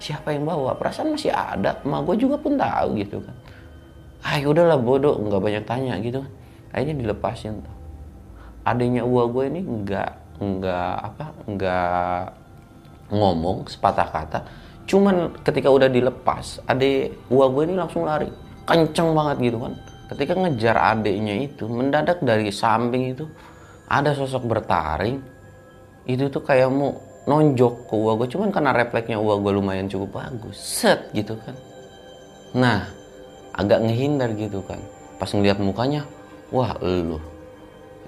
Siapa 0.00 0.34
yang 0.34 0.46
bawa? 0.46 0.74
Perasaan 0.74 1.14
masih 1.14 1.30
ada. 1.30 1.78
Emak 1.82 2.00
gua 2.06 2.16
juga 2.18 2.36
pun 2.38 2.58
tahu 2.58 2.88
gitu 2.98 3.22
kan. 3.22 3.36
Ya 4.38 4.46
udahlah 4.46 4.78
bodoh. 4.78 5.18
Nggak 5.18 5.40
banyak 5.42 5.64
tanya 5.66 5.94
gitu 6.02 6.22
kan. 6.22 6.32
Akhirnya 6.74 6.96
dilepasin 6.98 7.62
tuh. 7.62 7.76
Adanya 8.66 9.02
gua 9.06 9.26
gua 9.30 9.46
ini 9.46 9.62
nggak 9.62 10.10
nggak 10.40 10.94
apa 11.04 11.24
nggak 11.52 12.22
ngomong 13.12 13.68
sepatah 13.68 14.08
kata 14.08 14.40
cuman 14.88 15.36
ketika 15.44 15.68
udah 15.68 15.88
dilepas 15.88 16.60
ade 16.68 17.14
gua 17.28 17.48
gue 17.52 17.62
ini 17.68 17.74
langsung 17.76 18.04
lari. 18.04 18.28
Kenceng 18.64 19.16
banget 19.16 19.50
gitu 19.50 19.58
kan. 19.58 19.72
Ketika 20.10 20.32
ngejar 20.38 20.76
adiknya 20.78 21.34
itu 21.46 21.66
mendadak 21.66 22.22
dari 22.22 22.50
samping 22.50 23.14
itu 23.14 23.24
ada 23.90 24.14
sosok 24.14 24.46
bertaring. 24.46 25.18
Itu 26.06 26.30
tuh 26.30 26.42
kayak 26.42 26.70
mau 26.70 26.94
nonjok 27.26 27.90
ke 27.90 27.94
gua 27.94 28.12
gue 28.18 28.28
cuman 28.30 28.48
karena 28.50 28.70
refleksnya 28.74 29.18
gua 29.20 29.36
gue 29.38 29.52
lumayan 29.52 29.86
cukup 29.90 30.22
bagus. 30.22 30.56
Set 30.56 31.10
gitu 31.12 31.36
kan. 31.40 31.54
Nah 32.54 32.86
agak 33.54 33.82
ngehindar 33.84 34.32
gitu 34.38 34.62
kan. 34.66 34.78
Pas 35.20 35.28
ngeliat 35.30 35.60
mukanya 35.60 36.06
wah 36.50 36.74
lu 36.82 37.20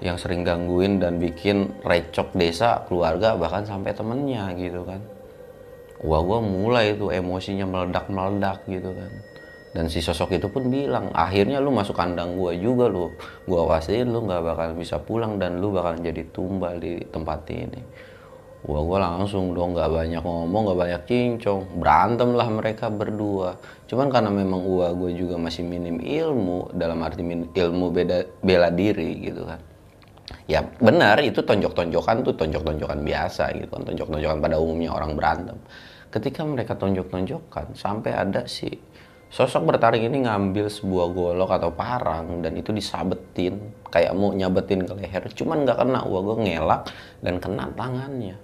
yang 0.03 0.19
sering 0.19 0.43
gangguin 0.43 0.99
dan 0.99 1.15
bikin 1.15 1.71
recok 1.87 2.35
desa 2.35 2.83
keluarga 2.91 3.39
bahkan 3.39 3.63
sampai 3.63 3.95
temennya 3.95 4.51
gitu 4.59 4.83
kan 4.83 4.99
wah 6.03 6.21
gue 6.21 6.39
mulai 6.43 6.93
itu 6.93 7.07
emosinya 7.09 7.65
meledak-meledak 7.65 8.67
gitu 8.67 8.91
kan. 8.91 9.11
Dan 9.73 9.89
si 9.89 10.05
sosok 10.05 10.37
itu 10.37 10.45
pun 10.53 10.69
bilang 10.69 11.09
akhirnya 11.17 11.57
lu 11.57 11.73
masuk 11.73 11.97
kandang 11.97 12.37
gue 12.37 12.61
juga 12.61 12.85
lu 12.85 13.09
gue 13.49 13.61
pastiin 13.65 14.05
lu 14.05 14.21
nggak 14.29 14.41
bakal 14.45 14.69
bisa 14.77 15.01
pulang 15.01 15.41
dan 15.41 15.57
lu 15.57 15.73
bakal 15.73 15.97
jadi 15.97 16.29
tumbal 16.29 16.77
di 16.77 17.01
tempat 17.09 17.41
ini. 17.49 17.81
Wah 18.63 18.79
gue 18.79 18.99
langsung 19.01 19.51
dong 19.57 19.73
nggak 19.73 19.89
banyak 19.89 20.21
ngomong 20.21 20.61
nggak 20.69 20.79
banyak 20.79 21.01
cincong. 21.09 21.61
Berantem 21.81 22.29
lah 22.37 22.47
mereka 22.53 22.93
berdua. 22.93 23.57
Cuman 23.89 24.13
karena 24.13 24.29
memang 24.29 24.61
gua 24.61 24.93
gue 24.93 25.11
juga 25.17 25.41
masih 25.41 25.65
minim 25.65 25.97
ilmu 25.97 26.69
dalam 26.77 27.01
arti 27.01 27.25
ilmu 27.49 27.85
beda 27.89 28.45
bela 28.45 28.69
diri 28.69 29.25
gitu 29.25 29.41
kan. 29.49 29.59
Ya 30.45 30.61
benar 30.79 31.17
itu 31.25 31.41
tonjok-tonjokan 31.41 32.21
tuh 32.21 32.37
tonjok-tonjokan 32.37 33.01
biasa 33.01 33.57
gitu 33.57 33.67
kan. 33.73 33.81
Tonjok-tonjokan 33.89 34.37
pada 34.37 34.61
umumnya 34.61 34.93
orang 34.93 35.17
berantem 35.17 35.57
ketika 36.13 36.45
mereka 36.45 36.77
tonjok-tonjokkan 36.77 37.73
sampai 37.73 38.13
ada 38.13 38.45
si 38.45 38.69
sosok 39.33 39.65
bertaring 39.65 40.05
ini 40.05 40.29
ngambil 40.29 40.69
sebuah 40.69 41.09
golok 41.09 41.57
atau 41.57 41.73
parang 41.73 42.45
dan 42.45 42.53
itu 42.53 42.69
disabetin 42.69 43.57
kayak 43.89 44.13
mau 44.13 44.29
nyabetin 44.29 44.85
ke 44.85 44.93
leher 44.93 45.25
cuman 45.33 45.65
nggak 45.65 45.77
kena. 45.81 46.05
Uang 46.05 46.23
gue 46.29 46.37
ngelak 46.53 46.93
dan 47.25 47.41
kena 47.41 47.65
tangannya. 47.73 48.37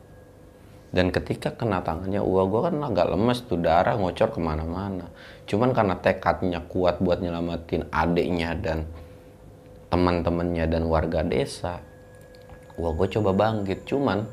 Dan 0.90 1.14
ketika 1.14 1.54
kena 1.54 1.86
tangannya 1.86 2.26
uang 2.26 2.48
gue 2.50 2.62
kan 2.66 2.76
agak 2.82 3.14
lemes 3.14 3.46
tuh 3.46 3.62
darah 3.62 3.94
ngocor 4.02 4.34
ke 4.34 4.42
mana-mana. 4.42 5.14
Cuman 5.46 5.70
karena 5.70 5.94
tekadnya 6.02 6.66
kuat 6.66 6.98
buat 6.98 7.22
nyelamatin 7.22 7.86
adiknya 7.94 8.58
dan 8.58 8.90
teman-temannya 9.94 10.66
dan 10.66 10.90
warga 10.90 11.22
desa 11.22 11.86
uang 12.82 12.98
gue 12.98 13.08
coba 13.14 13.38
bangkit. 13.38 13.86
Cuman 13.86 14.26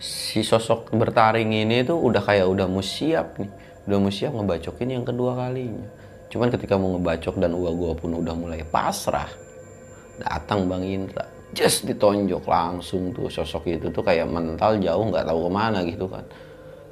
si 0.00 0.40
sosok 0.40 0.96
bertaring 0.96 1.52
ini 1.52 1.84
tuh 1.84 2.00
udah 2.00 2.24
kayak 2.24 2.48
udah 2.48 2.64
mau 2.64 2.80
siap 2.80 3.36
nih. 3.36 3.52
Udah 3.84 3.98
mau 4.00 4.08
siap 4.08 4.32
ngebacokin 4.32 4.88
yang 4.96 5.04
kedua 5.04 5.36
kalinya. 5.36 5.86
Cuman 6.32 6.48
ketika 6.48 6.80
mau 6.80 6.96
ngebacok 6.96 7.36
dan 7.36 7.52
uang 7.52 7.74
gua 7.76 7.92
pun 7.92 8.16
udah 8.16 8.32
mulai 8.32 8.64
pasrah 8.64 9.28
datang 10.16 10.70
bang 10.70 10.84
Indra. 10.86 11.26
Just 11.50 11.84
ditonjok 11.84 12.46
langsung 12.46 13.10
tuh 13.10 13.26
sosok 13.26 13.66
itu 13.66 13.90
tuh 13.90 14.00
kayak 14.06 14.30
mental 14.30 14.78
jauh 14.78 15.04
nggak 15.10 15.26
tahu 15.26 15.38
ke 15.46 15.50
mana 15.50 15.78
gitu 15.84 16.06
kan. 16.06 16.24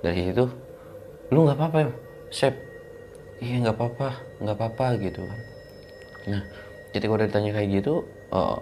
Dari 0.05 0.29
situ 0.29 0.45
lu 1.33 1.49
nggak 1.49 1.57
apa-apa 1.57 1.79
ya 1.87 1.91
Sep. 2.29 2.55
Iya 3.39 3.57
nggak 3.63 3.77
apa-apa 3.79 4.09
nggak 4.43 4.57
apa-apa 4.59 4.87
gitu 5.01 5.21
kan. 5.23 5.41
Nah 6.29 6.43
ketika 6.91 7.11
udah 7.15 7.27
ditanya 7.31 7.51
kayak 7.55 7.69
gitu 7.79 8.05
uh, 8.35 8.59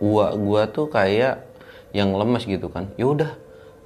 gua 0.00 0.32
gua 0.34 0.66
tuh 0.72 0.88
kayak 0.88 1.44
yang 1.92 2.16
lemes 2.16 2.48
gitu 2.48 2.72
kan. 2.72 2.88
Yaudah 2.96 3.36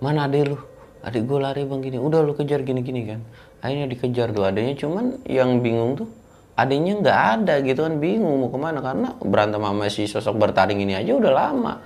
mana 0.03 0.27
adik 0.27 0.51
lu? 0.51 0.59
Adik 1.07 1.31
gue 1.31 1.39
lari 1.39 1.63
bang 1.63 1.79
gini. 1.79 1.99
Udah 2.03 2.27
lu 2.27 2.35
kejar 2.35 2.67
gini 2.67 2.83
gini 2.83 3.07
kan? 3.07 3.23
Akhirnya 3.63 3.87
dikejar 3.87 4.35
tuh 4.35 4.43
adanya 4.43 4.75
cuman 4.75 5.23
yang 5.31 5.63
bingung 5.63 5.95
tuh 5.95 6.11
adiknya 6.59 6.99
nggak 6.99 7.19
ada 7.39 7.55
gitu 7.63 7.87
kan. 7.87 8.03
Bingung 8.03 8.43
mau 8.43 8.51
ke 8.51 8.59
mana. 8.59 8.83
Karena 8.83 9.15
berantem 9.23 9.63
sama 9.63 9.87
si 9.87 10.11
sosok 10.11 10.35
bertaring 10.43 10.83
ini 10.83 10.99
aja 10.99 11.15
udah 11.15 11.33
lama. 11.33 11.79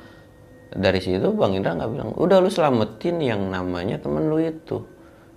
Dari 0.72 1.00
situ 1.00 1.36
bang 1.36 1.60
Indra 1.60 1.76
nggak 1.76 1.90
bilang 1.92 2.10
udah 2.16 2.36
lu 2.40 2.48
selamatin 2.48 3.16
yang 3.20 3.52
namanya 3.52 4.00
temen 4.00 4.32
lu 4.32 4.40
itu 4.40 4.84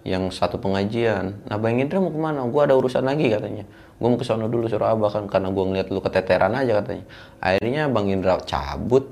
yang 0.07 0.31
satu 0.31 0.55
pengajian. 0.59 1.43
Nah 1.51 1.59
bang 1.59 1.83
Indra 1.83 1.99
mau 1.99 2.15
ke 2.15 2.19
mana? 2.19 2.47
Gue 2.47 2.63
ada 2.63 2.79
urusan 2.79 3.03
lagi 3.03 3.27
katanya. 3.27 3.67
Gue 3.99 4.07
mau 4.07 4.15
ke 4.15 4.23
sana 4.23 4.47
dulu 4.47 4.71
suruh 4.71 4.95
abah 4.95 5.11
kan. 5.11 5.27
Karena 5.27 5.51
gue 5.51 5.63
ngeliat 5.67 5.87
lu 5.91 5.99
keteteran 5.99 6.55
aja 6.55 6.79
katanya. 6.79 7.03
Akhirnya 7.43 7.91
bang 7.91 8.07
Indra 8.07 8.39
cabut. 8.43 9.03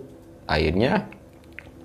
Akhirnya 0.47 1.11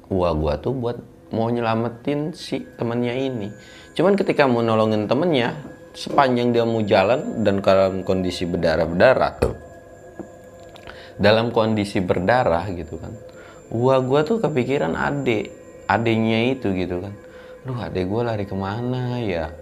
gua 0.07 0.37
gua 0.39 0.55
tuh 0.61 0.71
buat 0.71 0.97
mau 1.33 1.49
nyelamatin 1.49 2.37
si 2.37 2.63
temennya 2.77 3.17
ini. 3.17 3.49
Cuman 3.97 4.15
ketika 4.15 4.47
mau 4.47 4.63
nolongin 4.63 5.09
temennya 5.11 5.57
sepanjang 5.93 6.57
dia 6.57 6.65
mau 6.65 6.81
jalan 6.81 7.45
dan 7.45 7.61
dalam 7.61 8.01
kondisi 8.05 8.49
berdarah-berdarah 8.49 9.35
dalam 11.21 11.53
kondisi 11.53 12.01
berdarah 12.01 12.65
gitu 12.73 12.97
kan 12.97 13.13
gua 13.69 14.01
gua 14.01 14.25
tuh 14.25 14.41
kepikiran 14.41 14.97
adik 14.97 15.53
adiknya 15.89 16.57
itu 16.57 16.73
gitu 16.73 17.05
kan. 17.05 17.15
Duh 17.63 17.79
adik 17.79 18.09
gua 18.09 18.33
lari 18.33 18.49
ke 18.49 18.57
mana 18.57 19.21
ya? 19.23 19.53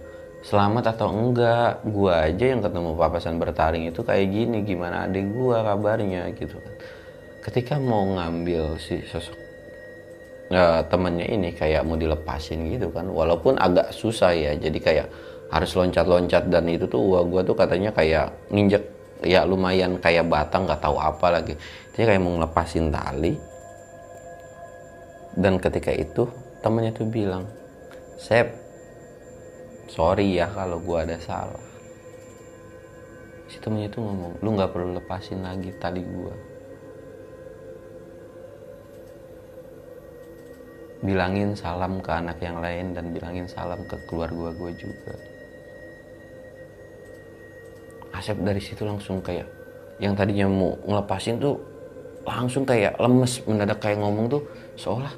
Selamat 0.41 0.97
atau 0.97 1.13
enggak? 1.13 1.85
Gua 1.85 2.25
aja 2.25 2.45
yang 2.49 2.65
ketemu 2.65 2.97
papasan 2.97 3.37
bertaring 3.37 3.91
itu 3.91 4.01
kayak 4.01 4.31
gini 4.31 4.63
gimana 4.65 5.05
adik 5.05 5.27
gua 5.31 5.61
kabarnya 5.61 6.31
gitu 6.33 6.57
kan. 6.57 6.75
Ketika 7.41 7.75
mau 7.81 8.05
ngambil 8.05 8.77
si 8.77 9.01
sosok 9.05 9.40
uh, 10.51 10.83
temennya 10.85 11.27
ini 11.27 11.55
kayak 11.55 11.87
mau 11.87 11.95
dilepasin 11.97 12.67
gitu 12.69 12.91
kan. 12.91 13.07
Walaupun 13.07 13.57
agak 13.57 13.95
susah 13.95 14.35
ya 14.35 14.51
jadi 14.53 14.79
kayak 14.79 15.07
harus 15.49 15.71
loncat-loncat. 15.73 16.51
Dan 16.51 16.67
itu 16.69 16.85
tuh 16.85 16.99
gua 17.01 17.21
gua 17.25 17.41
tuh 17.41 17.55
katanya 17.55 17.89
kayak 17.95 18.35
nginjek 18.51 18.83
ya 19.23 19.47
lumayan 19.47 19.97
kayak 19.97 20.27
batang 20.27 20.67
nggak 20.67 20.83
tahu 20.83 20.99
apa 20.99 21.27
lagi. 21.41 21.53
Jadi 21.95 22.03
kayak 22.03 22.21
mau 22.21 22.35
ngelepasin 22.37 22.91
tali. 22.91 23.33
Dan 25.31 25.57
ketika 25.57 25.95
itu 25.95 26.27
temennya 26.59 26.91
tuh 26.91 27.07
bilang 27.07 27.47
Sep 28.19 28.51
sorry 29.87 30.37
ya 30.37 30.51
kalau 30.51 30.77
gua 30.83 31.07
ada 31.07 31.17
salah. 31.23 31.65
Si 33.47 33.59
temennya 33.59 33.91
tuh 33.91 34.03
ngomong 34.03 34.43
lu 34.43 34.49
nggak 34.55 34.71
perlu 34.71 34.95
lepasin 34.99 35.43
lagi 35.43 35.71
tali 35.79 36.03
gua 36.03 36.50
bilangin 41.01 41.57
salam 41.57 41.97
ke 41.97 42.13
anak 42.13 42.37
yang 42.37 42.61
lain 42.61 42.93
dan 42.93 43.09
bilangin 43.09 43.49
salam 43.49 43.81
ke 43.89 43.97
keluarga 44.05 44.53
gue 44.53 44.71
juga. 44.77 45.13
Asep 48.13 48.37
dari 48.45 48.61
situ 48.61 48.85
langsung 48.85 49.17
kayak 49.25 49.49
yang 49.97 50.13
tadinya 50.13 50.45
mau 50.45 50.77
ngelepasin 50.85 51.41
tuh 51.41 51.57
langsung 52.21 52.69
kayak 52.69 53.01
lemes 53.01 53.41
mendadak 53.49 53.81
kayak 53.81 53.97
ngomong 53.97 54.29
tuh 54.29 54.45
seolah 54.77 55.09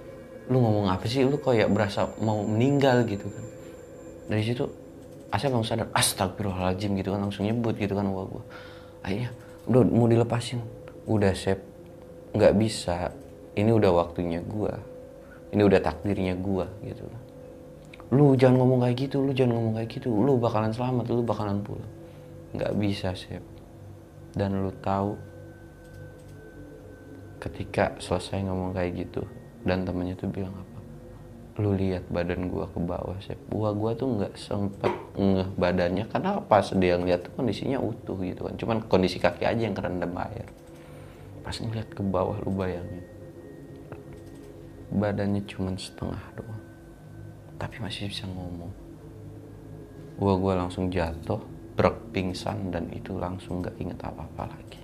lu 0.48 0.60
ngomong 0.60 0.88
apa 0.88 1.04
sih? 1.04 1.28
Lu 1.28 1.36
kayak 1.36 1.68
berasa 1.68 2.08
mau 2.24 2.48
meninggal 2.48 3.04
gitu 3.04 3.28
kan. 3.28 3.46
Dari 4.32 4.44
situ 4.44 4.64
Asep 5.34 5.50
langsung 5.50 5.82
sadar 5.82 5.90
astagfirullahaladzim 5.98 6.94
gitu 6.96 7.10
kan 7.12 7.26
langsung 7.28 7.44
nyebut 7.50 7.74
gitu 7.76 7.98
kan 7.98 8.06
gua 8.06 8.24
gua 8.30 8.44
akhirnya 9.04 9.36
udah 9.68 9.82
mau 9.92 10.08
dilepasin. 10.08 10.64
Udah 11.04 11.36
Sep. 11.36 11.60
Nggak 12.32 12.54
bisa. 12.56 13.12
Ini 13.58 13.74
udah 13.76 13.92
waktunya 13.92 14.40
gua 14.46 14.93
ini 15.54 15.62
udah 15.62 15.80
takdirnya 15.80 16.34
gua 16.42 16.66
gitu. 16.82 17.06
Lu 18.10 18.34
jangan 18.34 18.66
ngomong 18.66 18.82
kayak 18.82 18.98
gitu 19.10 19.22
lu 19.22 19.32
jangan 19.32 19.54
ngomong 19.62 19.74
kayak 19.78 19.90
gitu. 19.94 20.10
Lu 20.10 20.42
bakalan 20.42 20.74
selamat 20.74 21.06
lu 21.14 21.22
bakalan 21.22 21.62
pulang. 21.62 21.94
Nggak 22.58 22.74
bisa 22.78 23.14
sih 23.14 23.38
dan 24.34 24.66
lu 24.66 24.74
tahu 24.82 25.14
ketika 27.38 27.94
selesai 28.02 28.42
ngomong 28.50 28.74
kayak 28.74 29.06
gitu 29.06 29.22
dan 29.62 29.86
temennya 29.86 30.18
tuh 30.18 30.32
bilang 30.34 30.58
apa 30.58 30.80
lu 31.62 31.78
lihat 31.78 32.10
badan 32.10 32.50
gua 32.50 32.66
ke 32.66 32.82
bawah 32.82 33.14
sih 33.22 33.38
gua 33.54 33.70
gua 33.78 33.94
tuh 33.94 34.10
nggak 34.10 34.34
sempet 34.34 34.90
ngeh 35.14 35.50
badannya. 35.54 36.10
Karena 36.10 36.42
pas 36.42 36.66
dia 36.74 36.98
ngeliat 36.98 37.30
tuh 37.30 37.32
kondisinya 37.38 37.78
utuh 37.78 38.18
gitu 38.26 38.50
kan. 38.50 38.58
Cuman 38.58 38.78
kondisi 38.90 39.22
kaki 39.22 39.46
aja 39.46 39.62
yang 39.62 39.78
kerendam 39.78 40.18
air. 40.18 40.50
Pas 41.46 41.54
ngeliat 41.54 41.94
ke 41.94 42.02
bawah 42.02 42.42
lu 42.42 42.50
bayangin 42.58 43.13
badannya 44.94 45.42
cuma 45.50 45.74
setengah 45.74 46.22
doang. 46.38 46.64
Tapi 47.58 47.76
masih 47.82 48.10
bisa 48.14 48.30
ngomong. 48.30 48.70
Gua 50.22 50.38
gua 50.38 50.54
langsung 50.62 50.94
jatuh 50.94 51.42
brek 51.74 52.14
pingsan 52.14 52.70
dan 52.70 52.86
itu 52.94 53.18
langsung 53.18 53.66
gak 53.66 53.74
inget 53.82 53.98
apa-apa 53.98 54.54
lagi. 54.54 54.82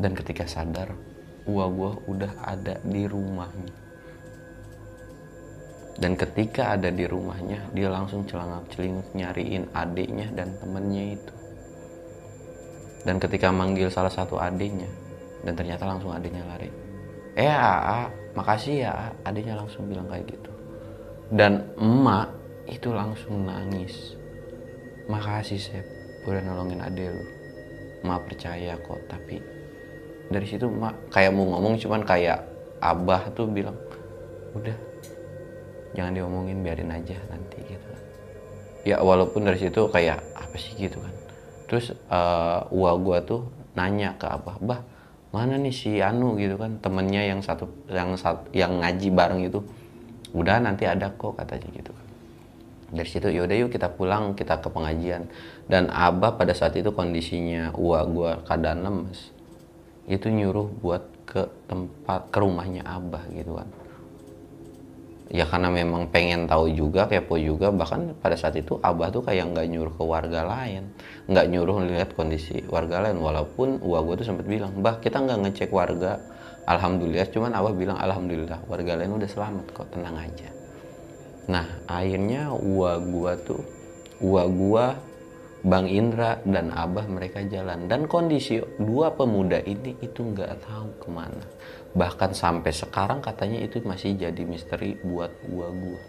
Dan 0.00 0.16
ketika 0.16 0.48
sadar 0.48 0.96
gua 1.44 1.68
gua 1.68 1.92
udah 2.08 2.32
ada 2.40 2.80
di 2.80 3.04
rumahnya. 3.04 3.74
Dan 5.98 6.14
ketika 6.14 6.78
ada 6.78 6.88
di 6.88 7.04
rumahnya 7.04 7.68
dia 7.74 7.90
langsung 7.90 8.24
celangap 8.24 8.64
celinguk 8.72 9.12
nyariin 9.12 9.68
adiknya 9.76 10.30
dan 10.32 10.56
temennya 10.56 11.18
itu. 11.18 11.34
Dan 13.04 13.20
ketika 13.20 13.52
manggil 13.52 13.90
salah 13.92 14.12
satu 14.12 14.38
adiknya 14.38 15.07
dan 15.42 15.52
ternyata 15.54 15.84
langsung 15.86 16.10
adiknya 16.14 16.44
lari. 16.46 16.70
Eh 17.38 17.46
A, 17.46 18.10
makasih 18.34 18.88
ya 18.88 19.14
adiknya 19.22 19.58
langsung 19.58 19.86
bilang 19.86 20.10
kayak 20.10 20.26
gitu. 20.26 20.50
Dan 21.30 21.66
emak 21.78 22.34
itu 22.66 22.90
langsung 22.90 23.46
nangis. 23.46 24.18
Makasih 25.06 25.60
Sep. 25.60 25.86
Udah 26.26 26.42
nolongin 26.42 26.82
adik 26.82 27.14
lu. 27.14 27.24
Emak 28.02 28.30
percaya 28.30 28.78
kok 28.78 29.00
tapi 29.10 29.42
dari 30.28 30.44
situ 30.44 30.68
emak 30.68 31.08
kayak 31.08 31.32
mau 31.32 31.56
ngomong 31.56 31.80
cuman 31.80 32.04
kayak 32.04 32.44
abah 32.84 33.32
tuh 33.32 33.48
bilang 33.48 33.74
udah 34.54 34.76
jangan 35.96 36.14
diomongin 36.14 36.60
biarin 36.60 36.92
aja 36.92 37.16
nanti 37.32 37.58
gitu 37.64 37.88
ya 38.86 39.00
walaupun 39.02 39.44
dari 39.44 39.58
situ 39.58 39.88
kayak 39.90 40.22
apa 40.32 40.56
sih? 40.56 40.72
gitu 40.78 40.96
kan. 41.02 41.14
Terus 41.68 41.92
uh, 42.08 42.64
uang 42.72 43.04
gua 43.04 43.18
tuh 43.20 43.44
nanya 43.76 44.16
ke 44.16 44.24
abah 44.24 44.56
bah 44.64 44.80
mana 45.34 45.60
nih 45.60 45.74
si 45.74 45.90
Anu? 46.00 46.36
gitu 46.40 46.56
kan. 46.56 46.80
Temennya 46.80 47.24
yang 47.28 47.40
satu 47.44 47.68
yang 47.88 48.16
satu 48.16 48.48
yang 48.52 48.80
ngaji 48.80 49.08
bareng 49.12 49.40
itu 49.44 49.60
udah 50.36 50.60
nanti 50.60 50.84
ada 50.84 51.12
kok 51.12 51.36
katanya 51.36 51.68
gitu 51.72 51.90
kan. 51.92 52.06
Dari 52.88 53.08
situ 53.08 53.28
yaudah 53.28 53.56
yuk 53.56 53.70
kita 53.72 53.92
pulang 53.92 54.32
kita 54.32 54.60
ke 54.60 54.68
pengajian. 54.72 55.28
Dan 55.68 55.92
abah 55.92 56.40
pada 56.40 56.56
saat 56.56 56.76
itu 56.76 56.92
kondisinya 56.92 57.72
uang 57.76 58.08
gua 58.16 58.32
keadaan 58.44 58.84
lemes. 58.84 59.32
Itu 60.08 60.32
nyuruh 60.32 60.72
buat 60.80 61.04
ke 61.28 61.44
tempat 61.68 62.32
ke 62.32 62.38
rumahnya 62.40 62.88
abah 62.88 63.28
gitu 63.28 63.60
kan 63.60 63.68
ya 65.28 65.44
karena 65.44 65.68
memang 65.68 66.08
pengen 66.08 66.48
tahu 66.48 66.72
juga 66.72 67.04
kepo 67.04 67.36
juga 67.36 67.68
bahkan 67.68 68.16
pada 68.16 68.36
saat 68.36 68.56
itu 68.56 68.80
abah 68.80 69.12
tuh 69.12 69.20
kayak 69.24 69.52
nggak 69.52 69.66
nyuruh 69.68 69.92
ke 69.92 70.04
warga 70.04 70.40
lain 70.48 70.88
nggak 71.28 71.46
nyuruh 71.52 71.84
lihat 71.84 72.16
kondisi 72.16 72.64
warga 72.64 73.04
lain 73.04 73.20
walaupun 73.20 73.84
uang 73.84 74.02
gue 74.08 74.14
tuh 74.24 74.26
sempat 74.32 74.48
bilang 74.48 74.72
bah 74.80 74.96
kita 74.96 75.20
nggak 75.20 75.38
ngecek 75.44 75.70
warga. 75.72 76.16
Alhamdulillah 76.68 77.32
cuman 77.32 77.56
abah 77.56 77.72
bilang 77.72 77.96
alhamdulillah 77.96 78.60
warga 78.68 78.92
lain 79.00 79.16
udah 79.16 79.24
selamat 79.24 79.72
kok 79.72 79.88
tenang 79.88 80.20
aja. 80.20 80.52
Nah 81.48 81.64
akhirnya 81.88 82.52
uang 82.52 83.08
gua 83.08 83.32
tuh 83.40 83.64
uang 84.20 84.50
gua 84.52 84.92
Bang 85.66 85.90
Indra 85.90 86.38
dan 86.46 86.70
Abah 86.70 87.10
mereka 87.10 87.42
jalan. 87.42 87.90
Dan 87.90 88.06
kondisi 88.06 88.62
dua 88.78 89.10
pemuda 89.10 89.58
ini 89.66 89.98
itu 89.98 90.22
nggak 90.22 90.62
tahu 90.62 90.88
ke 91.02 91.08
mana. 91.10 91.46
Bahkan 91.98 92.30
sampai 92.30 92.70
sekarang 92.70 93.18
katanya 93.18 93.66
itu 93.66 93.82
masih 93.82 94.14
jadi 94.14 94.42
misteri 94.46 94.94
buat 95.02 95.34
gua 95.50 95.74
gua. 95.74 96.00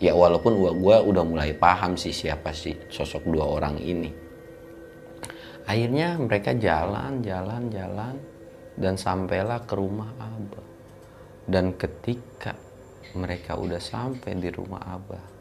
Ya 0.00 0.16
walaupun 0.16 0.56
gua 0.56 0.72
gua 0.72 0.96
udah 1.04 1.24
mulai 1.26 1.52
paham 1.52 2.00
sih 2.00 2.16
siapa 2.16 2.48
sih 2.56 2.80
sosok 2.88 3.28
dua 3.28 3.44
orang 3.60 3.76
ini. 3.76 4.08
Akhirnya 5.68 6.16
mereka 6.16 6.56
jalan 6.56 7.20
jalan 7.20 7.68
jalan 7.68 8.16
dan 8.80 8.96
sampailah 8.96 9.68
ke 9.68 9.74
rumah 9.76 10.16
Abah. 10.16 10.66
Dan 11.44 11.76
ketika 11.76 12.56
mereka 13.12 13.60
udah 13.60 13.80
sampai 13.80 14.32
di 14.36 14.48
rumah 14.48 14.80
Abah 14.80 15.37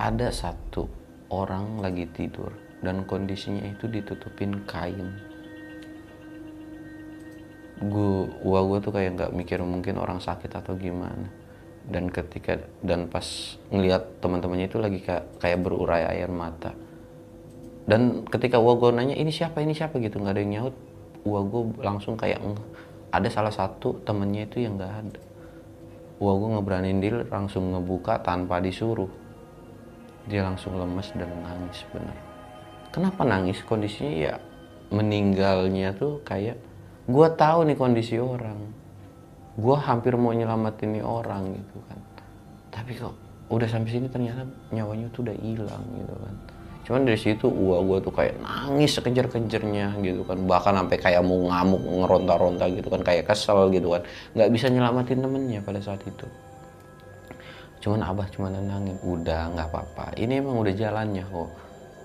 ada 0.00 0.32
satu 0.32 0.88
orang 1.28 1.84
lagi 1.84 2.08
tidur 2.08 2.48
dan 2.80 3.04
kondisinya 3.04 3.68
itu 3.68 3.84
ditutupin 3.84 4.64
kain. 4.64 5.12
Gua 7.84 8.60
gue 8.64 8.78
tuh 8.80 8.92
kayak 8.96 9.10
nggak 9.20 9.32
mikir 9.36 9.60
mungkin 9.60 10.00
orang 10.00 10.24
sakit 10.24 10.48
atau 10.56 10.72
gimana. 10.80 11.28
Dan 11.84 12.08
ketika 12.08 12.56
dan 12.80 13.12
pas 13.12 13.56
ngelihat 13.68 14.24
teman-temannya 14.24 14.72
itu 14.72 14.80
lagi 14.80 15.04
kayak 15.04 15.36
kayak 15.36 15.60
berurai 15.60 16.08
air 16.08 16.32
mata. 16.32 16.72
Dan 17.84 18.24
ketika 18.24 18.56
gua 18.56 18.80
gue 18.80 18.96
nanya 18.96 19.16
ini 19.20 19.28
siapa? 19.28 19.60
Ini 19.60 19.76
siapa? 19.76 20.00
Gitu 20.00 20.16
nggak 20.16 20.32
ada 20.32 20.40
yang 20.40 20.52
nyaut. 20.56 20.76
Gua 21.28 21.44
gue 21.44 21.76
langsung 21.84 22.16
kayak 22.16 22.40
ada 23.12 23.28
salah 23.28 23.52
satu 23.52 24.00
temennya 24.00 24.48
itu 24.48 24.64
yang 24.64 24.80
nggak 24.80 24.94
ada. 25.04 25.20
Gua 26.16 26.36
gue 26.36 26.48
ngeberanin 26.56 27.00
diri 27.00 27.24
langsung 27.28 27.76
ngebuka 27.76 28.20
tanpa 28.24 28.60
disuruh 28.60 29.08
dia 30.28 30.44
langsung 30.44 30.76
lemes 30.76 31.08
dan 31.16 31.30
nangis 31.40 31.80
bener. 31.94 32.16
Kenapa 32.90 33.22
nangis? 33.22 33.62
Kondisinya 33.62 34.12
ya 34.12 34.34
meninggalnya 34.90 35.94
tuh 35.94 36.20
kayak 36.26 36.58
gue 37.06 37.28
tahu 37.38 37.70
nih 37.70 37.78
kondisi 37.78 38.18
orang. 38.18 38.58
Gue 39.54 39.76
hampir 39.78 40.18
mau 40.18 40.34
nyelamatin 40.34 40.98
nih 40.98 41.04
orang 41.04 41.54
gitu 41.54 41.78
kan. 41.86 41.98
Tapi 42.74 42.92
kok 42.98 43.14
udah 43.50 43.68
sampai 43.70 43.90
sini 43.90 44.06
ternyata 44.06 44.46
nyawanya 44.70 45.10
tuh 45.10 45.26
udah 45.26 45.36
hilang 45.38 45.84
gitu 45.94 46.14
kan. 46.14 46.34
Cuman 46.80 47.06
dari 47.06 47.18
situ 47.18 47.46
gua 47.46 47.78
gua 47.86 48.02
tuh 48.02 48.10
kayak 48.10 48.40
nangis 48.42 48.98
sekejar-kejarnya 48.98 50.00
gitu 50.02 50.22
kan. 50.26 50.38
Bahkan 50.42 50.74
sampai 50.74 50.96
kayak 50.98 51.22
mau 51.22 51.38
ngamuk 51.50 51.82
ngeronta-ronta 51.82 52.66
gitu 52.72 52.88
kan. 52.90 53.02
Kayak 53.02 53.30
kesel 53.30 53.70
gitu 53.74 53.94
kan. 53.94 54.02
Nggak 54.34 54.50
bisa 54.54 54.66
nyelamatin 54.70 55.18
temennya 55.22 55.60
pada 55.62 55.78
saat 55.82 56.02
itu 56.06 56.26
cuman 57.80 58.00
abah 58.04 58.28
cuma 58.28 58.52
nenangin 58.52 58.96
udah 59.00 59.56
nggak 59.56 59.68
apa-apa. 59.72 60.12
Ini 60.20 60.44
emang 60.44 60.60
udah 60.60 60.74
jalannya 60.76 61.24
kok. 61.24 61.50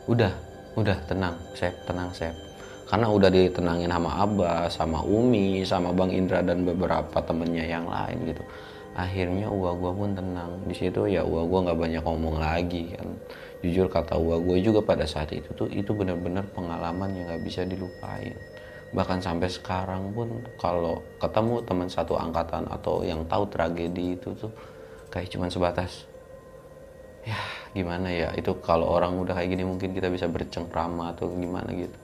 Udah 0.07 0.33
udah 0.75 0.97
tenang 1.07 1.35
sep 1.55 1.75
tenang 1.83 2.09
sep. 2.15 2.35
Karena 2.85 3.11
udah 3.11 3.29
ditenangin 3.29 3.91
sama 3.91 4.11
abah 4.23 4.71
sama 4.71 4.99
umi 5.03 5.67
sama 5.67 5.91
bang 5.91 6.11
Indra 6.15 6.39
dan 6.39 6.63
beberapa 6.63 7.17
temennya 7.19 7.65
yang 7.67 7.85
lain 7.91 8.31
gitu. 8.31 8.43
Akhirnya 8.95 9.51
uang 9.51 9.75
gua 9.83 9.91
pun 9.91 10.11
tenang. 10.15 10.51
Di 10.63 10.75
situ 10.75 11.03
ya 11.11 11.27
uang 11.27 11.51
gua 11.51 11.59
nggak 11.67 11.79
banyak 11.79 12.03
ngomong 12.07 12.35
lagi 12.39 12.95
kan. 12.95 13.09
Jujur 13.65 13.89
kata 13.89 14.13
uang 14.21 14.45
gue 14.45 14.61
juga 14.61 14.77
pada 14.85 15.09
saat 15.09 15.33
itu 15.33 15.49
tuh 15.57 15.65
itu 15.73 15.89
benar-benar 15.89 16.45
pengalaman 16.53 17.17
yang 17.17 17.25
nggak 17.33 17.41
bisa 17.41 17.65
dilupain. 17.65 18.37
Bahkan 18.93 19.25
sampai 19.25 19.49
sekarang 19.49 20.13
pun 20.13 20.45
kalau 20.61 21.01
ketemu 21.17 21.65
teman 21.65 21.89
satu 21.89 22.13
angkatan 22.13 22.69
atau 22.69 23.01
yang 23.01 23.25
tahu 23.25 23.49
tragedi 23.49 24.13
itu 24.13 24.37
tuh 24.37 24.53
kayak 25.15 25.31
cuman 25.31 25.47
sebatas 25.47 26.11
ya 27.23 27.39
gimana 27.71 28.11
ya 28.11 28.29
itu 28.35 28.51
kalau 28.59 28.91
orang 28.91 29.15
udah 29.15 29.31
kayak 29.31 29.55
gini 29.55 29.63
mungkin 29.63 29.95
kita 29.95 30.11
bisa 30.11 30.27
bercengkrama 30.27 31.15
atau 31.15 31.31
gimana 31.33 31.71
gitu. 31.73 31.97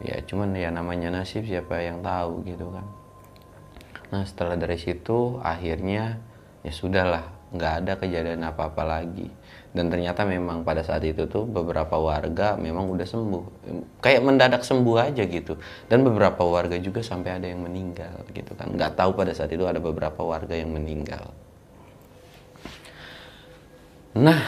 Ya 0.00 0.20
cuman 0.24 0.52
ya 0.56 0.68
namanya 0.72 1.08
nasib 1.12 1.44
siapa 1.44 1.82
yang 1.82 2.00
tahu 2.00 2.46
gitu 2.46 2.70
kan. 2.72 2.86
Nah 4.14 4.22
setelah 4.24 4.54
dari 4.56 4.78
situ 4.80 5.42
akhirnya 5.44 6.22
ya 6.62 6.72
sudahlah 6.72 7.24
nggak 7.52 7.72
ada 7.84 7.92
kejadian 8.00 8.46
apa-apa 8.48 8.82
lagi. 8.86 9.28
Dan 9.76 9.92
ternyata 9.92 10.24
memang 10.24 10.64
pada 10.64 10.80
saat 10.80 11.04
itu 11.04 11.28
tuh 11.28 11.44
beberapa 11.44 12.00
warga 12.00 12.56
memang 12.56 12.88
udah 12.88 13.04
sembuh. 13.04 13.44
Kayak 14.00 14.24
mendadak 14.24 14.62
sembuh 14.64 14.96
aja 14.96 15.22
gitu. 15.28 15.60
Dan 15.84 16.00
beberapa 16.00 16.48
warga 16.48 16.80
juga 16.80 17.04
sampai 17.04 17.36
ada 17.36 17.46
yang 17.46 17.60
meninggal 17.60 18.24
gitu 18.32 18.56
kan. 18.56 18.72
Nggak 18.72 18.96
tahu 18.96 19.12
pada 19.12 19.36
saat 19.36 19.52
itu 19.52 19.68
ada 19.68 19.78
beberapa 19.80 20.24
warga 20.24 20.56
yang 20.56 20.72
meninggal 20.72 21.28
nah 24.16 24.40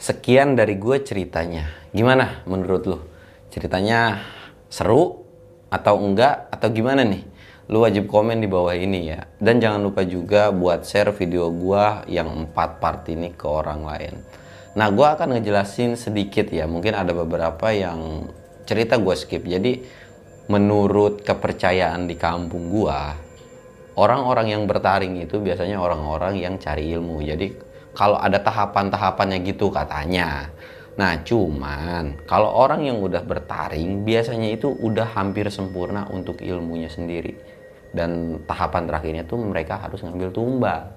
sekian 0.00 0.56
dari 0.56 0.80
gue 0.80 1.04
ceritanya 1.04 1.68
gimana 1.92 2.40
menurut 2.48 2.82
lo 2.88 2.98
ceritanya 3.52 4.24
seru 4.72 5.22
atau 5.68 6.00
enggak 6.00 6.48
atau 6.48 6.68
gimana 6.72 7.04
nih 7.04 7.36
lu 7.66 7.82
wajib 7.82 8.06
komen 8.06 8.38
di 8.38 8.46
bawah 8.46 8.74
ini 8.74 9.10
ya. 9.10 9.26
Dan 9.42 9.58
jangan 9.58 9.82
lupa 9.82 10.06
juga 10.06 10.54
buat 10.54 10.86
share 10.86 11.10
video 11.10 11.50
gua 11.50 12.06
yang 12.06 12.30
empat 12.30 12.78
part 12.78 13.02
ini 13.10 13.34
ke 13.34 13.46
orang 13.46 13.82
lain. 13.82 14.14
Nah, 14.78 14.86
gua 14.94 15.18
akan 15.18 15.38
ngejelasin 15.38 15.98
sedikit 15.98 16.46
ya. 16.54 16.70
Mungkin 16.70 16.94
ada 16.94 17.10
beberapa 17.10 17.74
yang 17.74 18.30
cerita 18.62 19.02
gua 19.02 19.18
skip. 19.18 19.42
Jadi, 19.42 19.82
menurut 20.46 21.26
kepercayaan 21.26 22.06
di 22.06 22.14
kampung 22.14 22.70
gua, 22.70 23.18
orang-orang 23.98 24.54
yang 24.54 24.62
bertaring 24.70 25.18
itu 25.18 25.42
biasanya 25.42 25.82
orang-orang 25.82 26.38
yang 26.38 26.54
cari 26.62 26.94
ilmu. 26.94 27.18
Jadi, 27.26 27.65
kalau 27.96 28.20
ada 28.20 28.36
tahapan-tahapannya 28.38 29.40
gitu 29.48 29.72
katanya. 29.72 30.52
Nah, 30.96 31.20
cuman 31.24 32.24
kalau 32.28 32.52
orang 32.52 32.84
yang 32.84 33.00
udah 33.00 33.24
bertaring 33.24 34.04
biasanya 34.04 34.52
itu 34.52 34.68
udah 34.68 35.16
hampir 35.16 35.48
sempurna 35.48 36.04
untuk 36.12 36.44
ilmunya 36.44 36.92
sendiri. 36.92 37.36
Dan 37.96 38.44
tahapan 38.44 38.84
terakhirnya 38.84 39.24
tuh 39.24 39.40
mereka 39.40 39.80
harus 39.80 40.04
ngambil 40.04 40.28
tumbal 40.28 40.92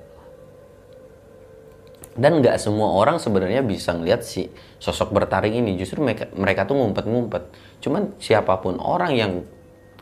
dan 2.20 2.43
nggak 2.43 2.60
semua 2.60 2.91
orang 2.91 3.16
sebenarnya 3.16 3.64
bisa 3.64 3.95
ngeliat 3.95 4.28
si 4.28 4.52
sosok 4.76 5.16
bertaring 5.16 5.56
ini. 5.56 5.80
Justru 5.80 6.04
mereka 6.04 6.28
mereka 6.36 6.68
tuh 6.68 6.76
ngumpet-ngumpet. 6.76 7.43
Cuman 7.80 8.20
siapa 8.20 8.60
pun 8.60 8.76
orang 8.76 9.16
yang 9.16 9.32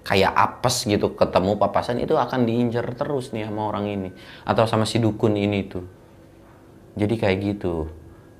kayak 0.02 0.34
apes 0.34 0.90
gitu 0.90 1.14
ketemu 1.14 1.62
papasan 1.62 2.02
itu 2.02 2.18
akan 2.18 2.50
diincar 2.50 2.90
terus 2.98 3.38
nih 3.38 3.46
sama 3.46 3.70
orang 3.70 3.86
ini. 3.86 4.10
Atau 4.50 4.66
sama 4.66 4.90
si 4.90 4.98
dukun 4.98 5.38
ini 5.38 5.70
tuh 5.70 5.97
jadi 6.98 7.16
kayak 7.16 7.38
gitu. 7.46 7.88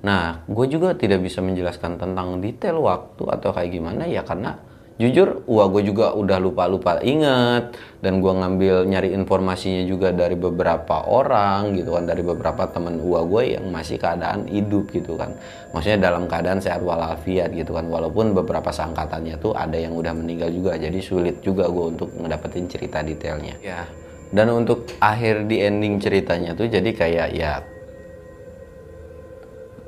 Nah 0.02 0.42
gue 0.46 0.66
juga 0.66 0.94
tidak 0.94 1.22
bisa 1.22 1.38
menjelaskan 1.42 1.98
tentang 1.98 2.38
detail 2.42 2.82
waktu 2.82 3.22
atau 3.26 3.50
kayak 3.54 3.70
gimana 3.70 4.06
ya 4.06 4.22
karena 4.22 4.58
jujur 4.98 5.46
wah 5.46 5.70
gue 5.70 5.86
juga 5.86 6.10
udah 6.10 6.42
lupa-lupa 6.42 6.98
inget 7.06 7.78
dan 8.02 8.18
gue 8.18 8.32
ngambil 8.34 8.82
nyari 8.90 9.14
informasinya 9.14 9.86
juga 9.86 10.10
dari 10.10 10.34
beberapa 10.34 11.06
orang 11.06 11.78
gitu 11.78 11.94
kan 11.94 12.02
dari 12.02 12.26
beberapa 12.26 12.66
temen 12.66 12.98
gua 12.98 13.22
gue 13.22 13.54
yang 13.54 13.70
masih 13.70 13.94
keadaan 13.94 14.50
hidup 14.50 14.90
gitu 14.90 15.14
kan. 15.14 15.38
Maksudnya 15.70 16.10
dalam 16.10 16.26
keadaan 16.26 16.58
sehat 16.58 16.82
walafiat 16.82 17.54
gitu 17.54 17.78
kan. 17.78 17.86
Walaupun 17.86 18.34
beberapa 18.34 18.74
sangkatannya 18.74 19.38
tuh 19.38 19.54
ada 19.54 19.78
yang 19.78 19.94
udah 19.94 20.14
meninggal 20.14 20.50
juga 20.50 20.74
jadi 20.74 20.98
sulit 20.98 21.38
juga 21.46 21.70
gue 21.70 21.94
untuk 21.94 22.10
ngedapetin 22.18 22.66
cerita 22.66 22.98
detailnya. 23.02 23.54
Ya 23.62 23.86
dan 24.28 24.52
untuk 24.52 24.84
akhir 25.00 25.48
di 25.48 25.64
ending 25.64 25.96
ceritanya 25.96 26.52
tuh 26.52 26.68
jadi 26.68 26.90
kayak 26.92 27.28
ya 27.32 27.64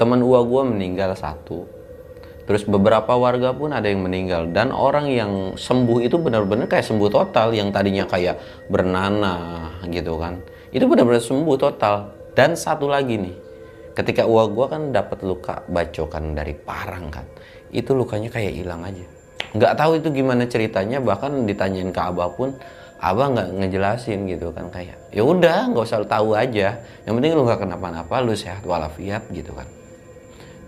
teman 0.01 0.25
gua 0.25 0.41
gue 0.41 0.63
meninggal 0.65 1.13
satu 1.13 1.81
Terus 2.51 2.67
beberapa 2.67 3.15
warga 3.15 3.55
pun 3.55 3.71
ada 3.71 3.87
yang 3.87 4.03
meninggal 4.03 4.51
dan 4.51 4.75
orang 4.75 5.07
yang 5.07 5.55
sembuh 5.55 6.03
itu 6.03 6.19
benar-benar 6.19 6.67
kayak 6.67 6.83
sembuh 6.83 7.07
total 7.07 7.55
yang 7.55 7.71
tadinya 7.71 8.11
kayak 8.11 8.67
bernanah 8.67 9.79
gitu 9.87 10.19
kan. 10.19 10.43
Itu 10.75 10.91
benar-benar 10.91 11.23
sembuh 11.23 11.55
total. 11.55 12.11
Dan 12.35 12.59
satu 12.59 12.91
lagi 12.91 13.23
nih, 13.23 13.37
ketika 13.95 14.27
uang 14.27 14.51
gua 14.51 14.67
kan 14.67 14.91
dapat 14.91 15.23
luka 15.23 15.63
bacokan 15.71 16.35
dari 16.35 16.59
parang 16.59 17.07
kan. 17.07 17.23
Itu 17.71 17.95
lukanya 17.95 18.35
kayak 18.35 18.51
hilang 18.51 18.83
aja. 18.83 19.07
Nggak 19.55 19.73
tahu 19.79 20.03
itu 20.03 20.11
gimana 20.11 20.43
ceritanya 20.51 20.99
bahkan 20.99 21.47
ditanyain 21.47 21.95
ke 21.95 22.03
abah 22.03 22.35
pun 22.35 22.51
abah 22.99 23.27
nggak 23.31 23.49
ngejelasin 23.63 24.27
gitu 24.27 24.51
kan 24.51 24.67
kayak 24.75 24.99
ya 25.15 25.23
udah 25.23 25.73
nggak 25.73 25.87
usah 25.89 26.05
tahu 26.05 26.37
aja 26.37 26.77
yang 27.09 27.17
penting 27.17 27.33
lu 27.33 27.49
nggak 27.49 27.65
kenapa-napa 27.65 28.21
lu 28.21 28.37
sehat 28.37 28.61
walafiat 28.61 29.25
gitu 29.33 29.57
kan 29.57 29.65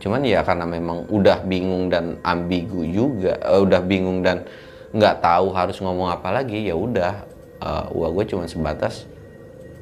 cuman 0.03 0.27
ya 0.27 0.43
karena 0.43 0.67
memang 0.67 1.07
udah 1.07 1.47
bingung 1.47 1.87
dan 1.87 2.19
ambigu 2.27 2.83
juga 2.91 3.39
uh, 3.47 3.63
udah 3.63 3.79
bingung 3.87 4.19
dan 4.27 4.43
nggak 4.91 5.23
tahu 5.23 5.55
harus 5.55 5.79
ngomong 5.79 6.11
apa 6.11 6.35
lagi 6.35 6.67
ya 6.67 6.75
udah 6.75 7.23
uh, 7.63 7.87
wah 7.95 8.11
gue 8.11 8.25
cuma 8.27 8.51
sebatas. 8.51 9.07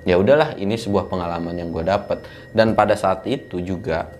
Ya 0.05 0.17
udahlah 0.17 0.57
ini 0.57 0.81
sebuah 0.81 1.13
pengalaman 1.13 1.57
yang 1.57 1.73
gue 1.73 1.85
dapat 1.85 2.25
dan 2.57 2.73
pada 2.73 2.97
saat 2.97 3.25
itu 3.25 3.61
juga 3.61 4.13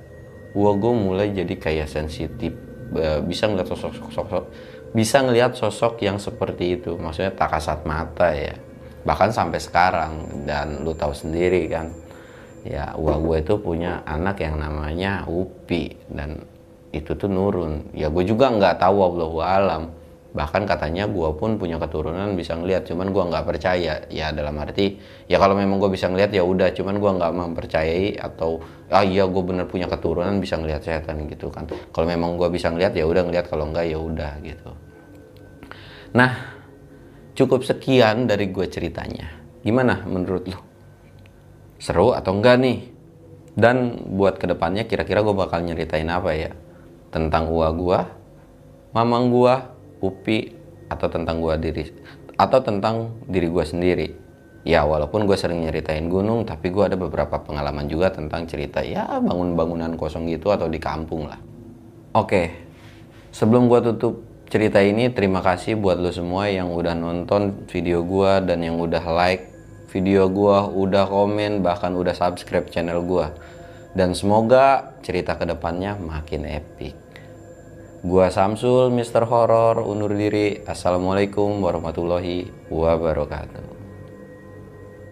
wah 0.57 0.75
gue 0.77 0.93
mulai 0.93 1.37
jadi 1.37 1.55
kayak 1.57 1.89
sensitif. 1.89 2.57
Uh, 2.91 3.23
bisa 3.23 3.47
ngeliat 3.47 3.69
sosok 3.71 4.11
sosok 4.11 4.45
bisa 4.91 5.23
ngelihat 5.23 5.55
sosok 5.55 6.03
yang 6.03 6.19
seperti 6.19 6.81
itu. 6.81 6.99
Maksudnya 6.99 7.31
tak 7.37 7.55
kasat 7.55 7.87
mata 7.87 8.35
ya. 8.35 8.57
Bahkan 9.07 9.31
sampai 9.31 9.61
sekarang 9.63 10.13
dan 10.49 10.83
lu 10.83 10.97
tahu 10.97 11.15
sendiri 11.15 11.71
kan 11.71 11.93
ya 12.65 12.93
uang 12.97 13.25
gue 13.25 13.39
itu 13.41 13.55
punya 13.57 14.05
anak 14.05 14.45
yang 14.45 14.61
namanya 14.61 15.25
Upi 15.25 15.97
dan 16.13 16.45
itu 16.91 17.15
tuh 17.15 17.31
nurun. 17.31 17.95
Ya 17.95 18.11
gue 18.11 18.25
juga 18.27 18.51
nggak 18.51 18.83
tahu 18.83 18.97
Allah 18.99 19.33
alam. 19.47 19.83
Bahkan 20.31 20.63
katanya 20.63 21.11
gue 21.11 21.27
pun 21.35 21.59
punya 21.59 21.75
keturunan 21.83 22.39
bisa 22.39 22.55
ngeliat 22.55 22.87
cuman 22.87 23.11
gue 23.11 23.25
nggak 23.35 23.45
percaya. 23.47 24.07
Ya 24.11 24.31
dalam 24.31 24.55
arti 24.63 24.99
ya 25.27 25.43
kalau 25.43 25.59
memang 25.59 25.83
gue 25.83 25.91
bisa 25.91 26.07
ngeliat 26.07 26.31
ya 26.31 26.43
udah 26.47 26.71
cuman 26.71 26.95
gue 27.03 27.11
nggak 27.19 27.33
mempercayai 27.35 28.09
atau 28.19 28.63
ah 28.91 29.03
iya 29.03 29.27
gue 29.27 29.43
bener 29.43 29.67
punya 29.67 29.91
keturunan 29.91 30.39
bisa 30.39 30.59
ngeliat 30.59 30.83
setan 30.87 31.27
gitu 31.27 31.51
kan. 31.51 31.67
Kalau 31.67 32.07
memang 32.07 32.39
gue 32.39 32.47
bisa 32.51 32.71
ngeliat 32.71 32.95
ya 32.95 33.07
udah 33.07 33.23
ngeliat. 33.27 33.47
Kalau 33.51 33.67
enggak 33.71 33.87
ya 33.91 33.99
udah 33.99 34.33
gitu. 34.43 34.71
Nah 36.15 36.31
cukup 37.35 37.67
sekian 37.67 38.31
dari 38.31 38.51
gue 38.51 38.67
ceritanya. 38.71 39.31
Gimana 39.67 40.07
menurut 40.07 40.47
lo 40.47 40.70
seru 41.81 42.13
atau 42.13 42.37
enggak 42.37 42.61
nih? 42.61 42.79
Dan 43.57 44.07
buat 44.15 44.39
ke 44.39 44.47
depannya 44.47 44.87
kira-kira 44.87 45.25
gue 45.25 45.35
bakal 45.35 45.65
nyeritain 45.65 46.07
apa 46.07 46.31
ya? 46.37 46.53
Tentang 47.11 47.51
gua 47.51 47.75
gua 47.75 48.01
mamang 48.95 49.35
gua 49.35 49.75
upi 49.99 50.55
atau 50.87 51.11
tentang 51.11 51.43
gua 51.43 51.59
diri 51.59 51.91
atau 52.39 52.63
tentang 52.63 53.19
diri 53.27 53.51
gua 53.51 53.67
sendiri. 53.67 54.15
Ya 54.61 54.85
walaupun 54.85 55.25
gue 55.25 55.41
sering 55.41 55.65
nyeritain 55.65 56.13
gunung 56.13 56.45
tapi 56.45 56.69
gue 56.69 56.85
ada 56.85 56.93
beberapa 56.93 57.41
pengalaman 57.41 57.89
juga 57.89 58.13
tentang 58.13 58.45
cerita 58.45 58.85
ya 58.85 59.09
bangun-bangunan 59.09 59.97
kosong 59.97 60.29
gitu 60.29 60.53
atau 60.53 60.69
di 60.69 60.77
kampung 60.77 61.25
lah. 61.25 61.41
Oke 62.13 62.69
sebelum 63.33 63.73
gue 63.73 63.81
tutup 63.91 64.21
cerita 64.51 64.83
ini 64.83 65.09
terima 65.15 65.41
kasih 65.41 65.79
buat 65.79 65.97
lo 66.03 66.11
semua 66.11 66.51
yang 66.51 66.75
udah 66.75 66.93
nonton 66.99 67.65
video 67.71 68.03
gue 68.03 68.33
dan 68.45 68.61
yang 68.61 68.77
udah 68.83 69.01
like 69.15 69.50
video 69.91 70.31
gua, 70.31 70.71
udah 70.71 71.11
komen, 71.11 71.67
bahkan 71.67 71.93
udah 71.99 72.15
subscribe 72.15 72.71
channel 72.71 73.03
gua. 73.03 73.35
Dan 73.91 74.15
semoga 74.15 74.95
cerita 75.03 75.35
ke 75.35 75.45
depannya 75.45 75.99
makin 75.99 76.47
epic. 76.47 76.95
Gua 78.01 78.31
Samsul, 78.31 78.95
Mr. 78.95 79.27
Horror, 79.27 79.83
undur 79.83 80.15
diri. 80.15 80.63
Assalamualaikum 80.65 81.61
warahmatullahi 81.61 82.71
wabarakatuh. 82.71 83.80